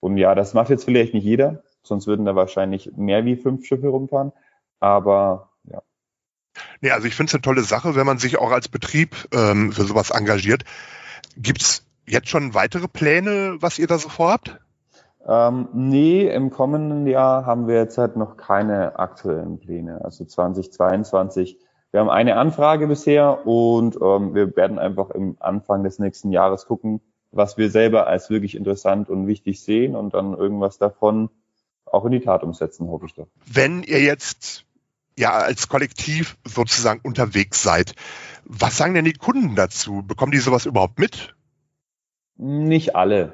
Und 0.00 0.16
ja, 0.16 0.34
das 0.34 0.54
macht 0.54 0.70
jetzt 0.70 0.84
vielleicht 0.84 1.14
nicht 1.14 1.24
jeder, 1.24 1.62
sonst 1.82 2.06
würden 2.06 2.24
da 2.24 2.34
wahrscheinlich 2.34 2.90
mehr 2.96 3.24
wie 3.24 3.36
fünf 3.36 3.66
Schiffe 3.66 3.88
rumfahren. 3.88 4.32
Aber 4.80 5.50
ja, 5.64 5.82
Nee, 6.80 6.90
also 6.90 7.06
ich 7.06 7.14
finde 7.14 7.30
es 7.30 7.34
eine 7.34 7.42
tolle 7.42 7.62
Sache, 7.62 7.94
wenn 7.94 8.06
man 8.06 8.18
sich 8.18 8.38
auch 8.38 8.50
als 8.50 8.68
Betrieb 8.68 9.16
ähm, 9.32 9.72
für 9.72 9.84
sowas 9.84 10.10
engagiert. 10.10 10.64
Gibt 11.36 11.62
es 11.62 11.86
jetzt 12.06 12.28
schon 12.28 12.54
weitere 12.54 12.88
Pläne, 12.88 13.56
was 13.60 13.78
ihr 13.78 13.86
da 13.86 13.98
so 13.98 14.08
vorhabt? 14.08 14.58
Ähm, 15.26 15.68
nee, 15.74 16.26
im 16.26 16.50
kommenden 16.50 17.06
Jahr 17.06 17.44
haben 17.44 17.68
wir 17.68 17.76
jetzt 17.76 17.98
halt 17.98 18.16
noch 18.16 18.36
keine 18.36 18.98
aktuellen 18.98 19.58
Pläne. 19.58 20.02
Also 20.02 20.24
2022. 20.24 21.58
Wir 21.92 22.00
haben 22.00 22.10
eine 22.10 22.36
Anfrage 22.36 22.86
bisher 22.86 23.46
und 23.46 23.96
ähm, 23.96 24.34
wir 24.34 24.56
werden 24.56 24.78
einfach 24.78 25.10
im 25.10 25.36
Anfang 25.40 25.82
des 25.82 25.98
nächsten 25.98 26.30
Jahres 26.30 26.66
gucken, 26.66 27.00
was 27.32 27.56
wir 27.58 27.70
selber 27.70 28.06
als 28.06 28.30
wirklich 28.30 28.56
interessant 28.56 29.08
und 29.08 29.26
wichtig 29.26 29.60
sehen 29.60 29.94
und 29.94 30.14
dann 30.14 30.34
irgendwas 30.34 30.78
davon 30.78 31.30
auch 31.86 32.04
in 32.04 32.12
die 32.12 32.20
Tat 32.20 32.42
umsetzen, 32.42 32.88
hoffe 32.88 33.06
ich 33.06 33.14
doch. 33.14 33.28
Wenn 33.46 33.82
ihr 33.82 34.00
jetzt 34.00 34.64
ja 35.18 35.32
als 35.32 35.68
Kollektiv 35.68 36.36
sozusagen 36.44 37.00
unterwegs 37.02 37.62
seid, 37.62 37.94
was 38.44 38.76
sagen 38.76 38.94
denn 38.94 39.04
die 39.04 39.12
Kunden 39.12 39.54
dazu? 39.56 40.02
Bekommen 40.06 40.32
die 40.32 40.38
sowas 40.38 40.66
überhaupt 40.66 40.98
mit? 40.98 41.34
Nicht 42.36 42.96
alle. 42.96 43.32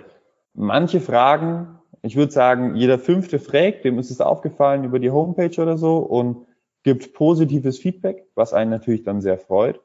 Manche 0.55 1.01
fragen, 1.01 1.79
ich 2.03 2.17
würde 2.17 2.33
sagen, 2.33 2.77
jeder 2.77 2.99
fünfte 2.99 3.39
fragt, 3.39 3.85
dem 3.85 3.99
ist 3.99 4.11
es 4.11 4.21
aufgefallen 4.21 4.85
über 4.85 4.99
die 4.99 5.11
Homepage 5.11 5.61
oder 5.61 5.77
so 5.77 5.99
und 5.99 6.47
gibt 6.83 7.15
positives 7.15 7.79
Feedback, 7.79 8.27
was 8.35 8.53
einen 8.53 8.71
natürlich 8.71 9.03
dann 9.03 9.21
sehr 9.21 9.39
freut. 9.39 9.81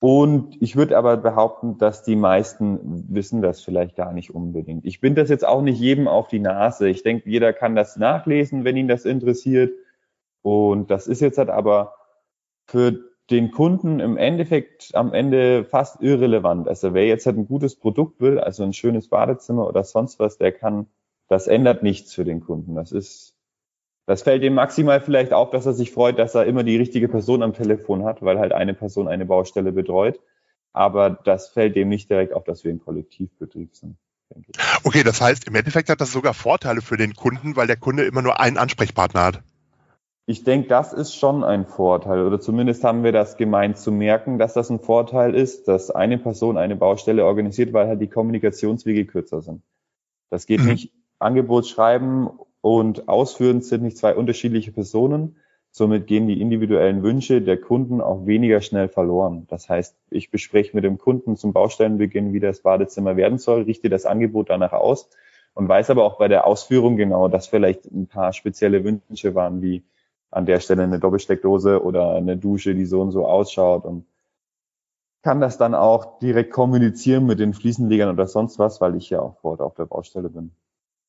Und 0.00 0.56
ich 0.62 0.76
würde 0.76 0.96
aber 0.96 1.18
behaupten, 1.18 1.76
dass 1.76 2.02
die 2.02 2.16
meisten 2.16 3.04
wissen 3.14 3.42
das 3.42 3.60
vielleicht 3.60 3.96
gar 3.96 4.14
nicht 4.14 4.34
unbedingt. 4.34 4.86
Ich 4.86 5.00
bin 5.00 5.14
das 5.14 5.28
jetzt 5.28 5.46
auch 5.46 5.60
nicht 5.60 5.78
jedem 5.78 6.08
auf 6.08 6.26
die 6.28 6.40
Nase. 6.40 6.88
Ich 6.88 7.02
denke, 7.02 7.28
jeder 7.28 7.52
kann 7.52 7.76
das 7.76 7.98
nachlesen, 7.98 8.64
wenn 8.64 8.78
ihn 8.78 8.88
das 8.88 9.04
interessiert. 9.04 9.74
Und 10.40 10.90
das 10.90 11.06
ist 11.06 11.20
jetzt 11.20 11.36
halt 11.36 11.50
aber 11.50 11.94
für 12.66 12.98
den 13.30 13.50
Kunden 13.50 14.00
im 14.00 14.16
Endeffekt 14.16 14.94
am 14.94 15.12
Ende 15.12 15.64
fast 15.64 16.00
irrelevant. 16.02 16.66
Also 16.66 16.94
wer 16.94 17.06
jetzt 17.06 17.26
halt 17.26 17.36
ein 17.36 17.46
gutes 17.46 17.76
Produkt 17.76 18.22
will, 18.22 18.40
also 18.40 18.62
ein 18.62 18.72
schönes 18.72 19.08
Badezimmer 19.08 19.68
oder 19.68 19.84
sonst 19.84 20.18
was, 20.18 20.38
der 20.38 20.52
kann, 20.52 20.86
das 21.28 21.46
ändert 21.46 21.82
nichts 21.82 22.14
für 22.14 22.24
den 22.24 22.40
Kunden. 22.40 22.74
Das 22.74 22.90
ist, 22.90 23.36
das 24.06 24.22
fällt 24.22 24.42
ihm 24.42 24.54
maximal 24.54 25.00
vielleicht 25.00 25.32
auf, 25.32 25.50
dass 25.50 25.66
er 25.66 25.72
sich 25.72 25.92
freut, 25.92 26.18
dass 26.18 26.34
er 26.34 26.46
immer 26.46 26.64
die 26.64 26.76
richtige 26.76 27.08
Person 27.08 27.42
am 27.42 27.52
Telefon 27.52 28.04
hat, 28.04 28.22
weil 28.22 28.38
halt 28.38 28.52
eine 28.52 28.74
Person 28.74 29.08
eine 29.08 29.26
Baustelle 29.26 29.72
betreut. 29.72 30.20
Aber 30.72 31.10
das 31.10 31.48
fällt 31.48 31.76
dem 31.76 31.88
nicht 31.88 32.10
direkt 32.10 32.32
auf, 32.32 32.44
dass 32.44 32.64
wir 32.64 32.72
ein 32.72 32.80
Kollektivbetrieb 32.80 33.74
sind. 33.74 33.96
Okay, 34.84 35.02
das 35.02 35.20
heißt, 35.20 35.48
im 35.48 35.54
Endeffekt 35.54 35.88
hat 35.88 36.00
das 36.00 36.12
sogar 36.12 36.34
Vorteile 36.34 36.80
für 36.80 36.96
den 36.96 37.14
Kunden, 37.14 37.56
weil 37.56 37.66
der 37.66 37.76
Kunde 37.76 38.04
immer 38.04 38.22
nur 38.22 38.40
einen 38.40 38.58
Ansprechpartner 38.58 39.24
hat. 39.24 39.42
Ich 40.26 40.44
denke, 40.44 40.68
das 40.68 40.92
ist 40.92 41.16
schon 41.16 41.42
ein 41.42 41.66
Vorteil, 41.66 42.24
oder 42.24 42.40
zumindest 42.40 42.84
haben 42.84 43.02
wir 43.02 43.10
das 43.10 43.36
gemeint 43.36 43.78
zu 43.78 43.90
merken, 43.90 44.38
dass 44.38 44.54
das 44.54 44.70
ein 44.70 44.78
Vorteil 44.78 45.34
ist, 45.34 45.66
dass 45.66 45.90
eine 45.90 46.18
Person 46.18 46.56
eine 46.56 46.76
Baustelle 46.76 47.24
organisiert, 47.24 47.72
weil 47.72 47.88
halt 47.88 48.00
die 48.00 48.06
Kommunikationswege 48.06 49.06
kürzer 49.06 49.42
sind. 49.42 49.62
Das 50.30 50.46
geht 50.46 50.60
mhm. 50.60 50.66
nicht, 50.66 50.92
Angebot 51.18 51.66
schreiben 51.66 52.30
und 52.60 53.08
ausführen 53.08 53.62
sind 53.62 53.82
nicht 53.82 53.96
zwei 53.96 54.14
unterschiedliche 54.14 54.72
Personen, 54.72 55.36
somit 55.70 56.06
gehen 56.06 56.26
die 56.26 56.40
individuellen 56.40 57.02
Wünsche 57.02 57.40
der 57.40 57.60
Kunden 57.60 58.00
auch 58.00 58.26
weniger 58.26 58.60
schnell 58.60 58.88
verloren. 58.88 59.46
Das 59.48 59.68
heißt, 59.68 59.96
ich 60.10 60.30
bespreche 60.30 60.74
mit 60.74 60.84
dem 60.84 60.98
Kunden 60.98 61.36
zum 61.36 61.52
Baustellenbeginn, 61.52 62.32
wie 62.32 62.40
das 62.40 62.60
Badezimmer 62.60 63.16
werden 63.16 63.38
soll, 63.38 63.62
richte 63.62 63.88
das 63.88 64.04
Angebot 64.06 64.50
danach 64.50 64.72
aus 64.72 65.08
und 65.54 65.68
weiß 65.68 65.90
aber 65.90 66.04
auch 66.04 66.18
bei 66.18 66.28
der 66.28 66.46
Ausführung 66.46 66.96
genau, 66.96 67.28
dass 67.28 67.46
vielleicht 67.46 67.86
ein 67.86 68.06
paar 68.06 68.32
spezielle 68.32 68.84
Wünsche 68.84 69.34
waren, 69.34 69.62
wie 69.62 69.84
an 70.30 70.46
der 70.46 70.60
Stelle 70.60 70.82
eine 70.82 70.98
Doppelsteckdose 70.98 71.82
oder 71.82 72.14
eine 72.14 72.36
Dusche, 72.36 72.74
die 72.74 72.86
so 72.86 73.00
und 73.00 73.10
so 73.10 73.26
ausschaut 73.26 73.84
und 73.84 74.06
kann 75.22 75.40
das 75.40 75.58
dann 75.58 75.74
auch 75.74 76.18
direkt 76.18 76.52
kommunizieren 76.52 77.26
mit 77.26 77.40
den 77.40 77.52
Fliesenlegern 77.52 78.10
oder 78.10 78.26
sonst 78.26 78.58
was, 78.58 78.80
weil 78.80 78.96
ich 78.96 79.10
ja 79.10 79.20
auch 79.20 79.36
vor 79.40 79.52
Ort 79.52 79.60
auf 79.60 79.74
der 79.74 79.84
Baustelle 79.84 80.30
bin. 80.30 80.52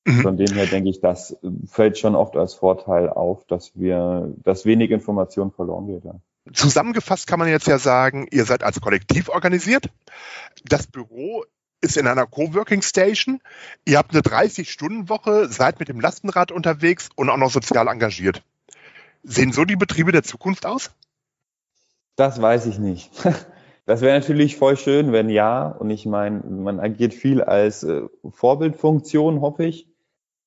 Mhm. 0.06 0.22
Von 0.22 0.38
dem 0.38 0.54
her 0.54 0.66
denke 0.66 0.90
ich, 0.90 1.00
das 1.00 1.38
fällt 1.68 1.98
schon 1.98 2.16
oft 2.16 2.36
als 2.36 2.54
Vorteil 2.54 3.10
auf, 3.10 3.46
dass 3.46 3.72
wir, 3.76 4.34
dass 4.44 4.66
wenig 4.66 4.92
Information 4.92 5.52
verloren 5.52 5.88
geht. 5.88 6.04
Ja. 6.04 6.16
Zusammengefasst 6.54 7.28
kann 7.28 7.40
man 7.40 7.50
jetzt 7.50 7.68
ja 7.68 7.78
sagen, 7.78 8.28
ihr 8.32 8.46
seid 8.46 8.64
als 8.64 8.82
Kollektiv 8.82 9.30
organisiert. 9.30 9.90
Das 10.66 10.88
Büro 10.88 11.46
ist 11.82 11.98
in 11.98 12.08
einer 12.08 12.26
Coworking 12.26 12.82
Station. 12.82 13.42
Ihr 13.86 14.00
habt 14.00 14.12
eine 14.12 14.22
30-Stunden-Woche, 14.22 15.48
seid 15.50 15.80
mit 15.80 15.90
dem 15.90 16.00
Lastenrad 16.00 16.52
unterwegs 16.52 17.10
und 17.16 17.30
auch 17.30 17.38
noch 17.38 17.52
sozial 17.52 17.88
engagiert. 17.88 18.44
Sehen 19.24 19.52
so 19.52 19.66
die 19.66 19.76
Betriebe 19.76 20.12
der 20.12 20.24
Zukunft 20.24 20.66
aus? 20.66 20.92
Das 22.16 22.42
weiß 22.42 22.66
ich 22.66 22.80
nicht. 22.80 23.12
Das 23.88 24.02
wäre 24.02 24.18
natürlich 24.18 24.58
voll 24.58 24.78
schön, 24.78 25.12
wenn 25.12 25.30
ja. 25.30 25.68
Und 25.68 25.90
ich 25.90 26.06
meine, 26.06 26.40
man 26.42 26.80
agiert 26.80 27.14
viel 27.16 27.42
als 27.42 27.84
äh, 27.84 28.04
Vorbildfunktion, 28.30 29.42
hoffe 29.42 29.66
ich. 29.66 29.91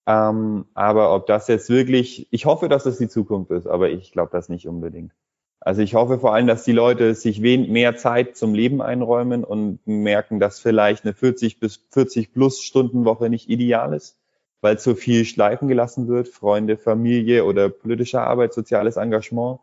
Ähm, 0.06 0.66
aber 0.74 1.14
ob 1.14 1.26
das 1.26 1.48
jetzt 1.48 1.70
wirklich, 1.70 2.28
ich 2.30 2.46
hoffe, 2.46 2.68
dass 2.68 2.84
das 2.84 2.98
die 2.98 3.08
Zukunft 3.08 3.50
ist, 3.50 3.66
aber 3.66 3.90
ich 3.90 4.12
glaube 4.12 4.30
das 4.32 4.48
nicht 4.48 4.68
unbedingt. 4.68 5.12
Also 5.60 5.80
ich 5.80 5.94
hoffe 5.94 6.18
vor 6.18 6.34
allem, 6.34 6.46
dass 6.46 6.64
die 6.64 6.72
Leute 6.72 7.14
sich 7.14 7.40
mehr 7.40 7.96
Zeit 7.96 8.36
zum 8.36 8.54
Leben 8.54 8.82
einräumen 8.82 9.44
und 9.44 9.78
merken, 9.86 10.38
dass 10.40 10.60
vielleicht 10.60 11.04
eine 11.04 11.14
40 11.14 11.58
bis 11.58 11.80
40 11.90 12.34
plus 12.34 12.60
Stunden 12.60 13.06
Woche 13.06 13.30
nicht 13.30 13.48
ideal 13.48 13.94
ist 13.94 14.18
weil 14.64 14.78
zu 14.78 14.94
viel 14.94 15.26
schleifen 15.26 15.68
gelassen 15.68 16.08
wird, 16.08 16.26
Freunde, 16.26 16.78
Familie 16.78 17.44
oder 17.44 17.68
politische 17.68 18.22
Arbeit, 18.22 18.54
soziales 18.54 18.96
Engagement. 18.96 19.60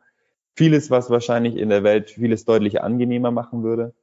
Vieles, 0.53 0.91
was 0.91 1.09
wahrscheinlich 1.09 1.55
in 1.55 1.69
der 1.69 1.83
Welt 1.83 2.11
vieles 2.11 2.45
deutlich 2.45 2.83
angenehmer 2.83 3.31
machen 3.31 3.63
würde. 3.63 3.95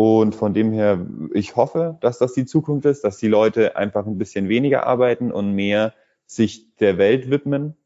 Und 0.00 0.36
von 0.36 0.54
dem 0.54 0.70
her, 0.70 1.04
ich 1.32 1.56
hoffe, 1.56 1.98
dass 2.00 2.18
das 2.18 2.32
die 2.32 2.46
Zukunft 2.46 2.86
ist, 2.86 3.02
dass 3.02 3.16
die 3.16 3.26
Leute 3.26 3.74
einfach 3.74 4.06
ein 4.06 4.16
bisschen 4.16 4.48
weniger 4.48 4.86
arbeiten 4.86 5.32
und 5.32 5.56
mehr 5.56 5.92
sich 6.24 6.72
der 6.76 6.98
Welt 6.98 7.30
widmen. 7.30 7.76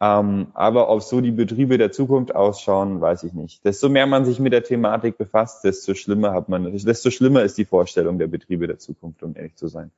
Ähm, 0.00 0.52
aber 0.54 0.88
ob 0.88 1.02
so 1.02 1.20
die 1.20 1.32
Betriebe 1.32 1.76
der 1.76 1.90
Zukunft 1.90 2.36
ausschauen, 2.36 3.00
weiß 3.00 3.24
ich 3.24 3.32
nicht. 3.32 3.64
Desto 3.64 3.88
mehr 3.88 4.06
man 4.06 4.24
sich 4.24 4.38
mit 4.38 4.52
der 4.52 4.62
Thematik 4.62 5.18
befasst, 5.18 5.64
desto 5.64 5.94
schlimmer 5.94 6.34
hat 6.34 6.48
man, 6.48 6.72
desto 6.72 7.10
schlimmer 7.10 7.42
ist 7.42 7.58
die 7.58 7.64
Vorstellung 7.64 8.20
der 8.20 8.28
Betriebe 8.28 8.68
der 8.68 8.78
Zukunft, 8.78 9.24
um 9.24 9.34
ehrlich 9.34 9.56
zu 9.56 9.66
sein. 9.66 9.90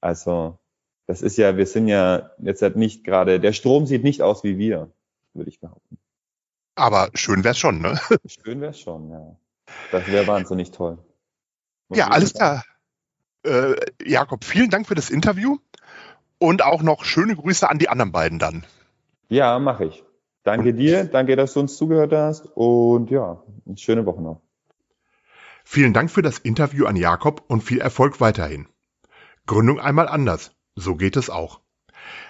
Also 0.00 0.58
das 1.06 1.22
ist 1.22 1.36
ja, 1.36 1.56
wir 1.56 1.66
sind 1.66 1.86
ja 1.86 2.32
jetzt 2.38 2.62
halt 2.62 2.74
nicht 2.74 3.04
gerade, 3.04 3.38
der 3.38 3.52
Strom 3.52 3.86
sieht 3.86 4.02
nicht 4.02 4.22
aus 4.22 4.42
wie 4.42 4.58
wir, 4.58 4.90
würde 5.34 5.50
ich 5.50 5.60
behaupten. 5.60 5.98
Aber 6.74 7.10
schön 7.14 7.44
wär's 7.44 7.58
schon, 7.58 7.80
ne? 7.80 8.00
Schön 8.26 8.60
wär's 8.60 8.80
schon, 8.80 9.08
ja. 9.10 9.36
Das 9.90 10.06
wäre 10.06 10.26
wahnsinnig 10.26 10.70
toll. 10.70 10.98
Muss 11.88 11.98
ja, 11.98 12.08
alles 12.08 12.34
klar. 12.34 12.64
Äh, 13.42 13.74
Jakob, 14.04 14.44
vielen 14.44 14.70
Dank 14.70 14.86
für 14.86 14.94
das 14.94 15.10
Interview 15.10 15.58
und 16.38 16.62
auch 16.62 16.82
noch 16.82 17.04
schöne 17.04 17.36
Grüße 17.36 17.68
an 17.68 17.78
die 17.78 17.88
anderen 17.88 18.12
beiden 18.12 18.38
dann. 18.38 18.64
Ja, 19.28 19.58
mache 19.58 19.86
ich. 19.86 20.04
Danke 20.42 20.72
dir, 20.72 21.04
danke, 21.04 21.36
dass 21.36 21.52
du 21.52 21.60
uns 21.60 21.76
zugehört 21.76 22.12
hast 22.12 22.46
und 22.54 23.10
ja, 23.10 23.42
eine 23.66 23.76
schöne 23.76 24.06
Woche 24.06 24.22
noch. 24.22 24.40
Vielen 25.64 25.92
Dank 25.92 26.10
für 26.10 26.22
das 26.22 26.38
Interview 26.38 26.86
an 26.86 26.96
Jakob 26.96 27.44
und 27.46 27.62
viel 27.62 27.80
Erfolg 27.80 28.20
weiterhin. 28.20 28.66
Gründung 29.46 29.78
einmal 29.78 30.08
anders. 30.08 30.56
So 30.74 30.96
geht 30.96 31.16
es 31.16 31.30
auch. 31.30 31.60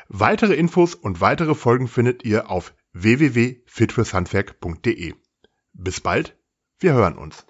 Weitere 0.08 0.54
Infos 0.54 0.94
und 0.94 1.20
weitere 1.20 1.54
Folgen 1.54 1.86
findet 1.86 2.24
ihr 2.24 2.50
auf 2.50 2.74
www.fitfürshandwerk.de. 2.92 5.14
Bis 5.72 6.00
bald, 6.00 6.36
wir 6.80 6.94
hören 6.94 7.18
uns. 7.18 7.44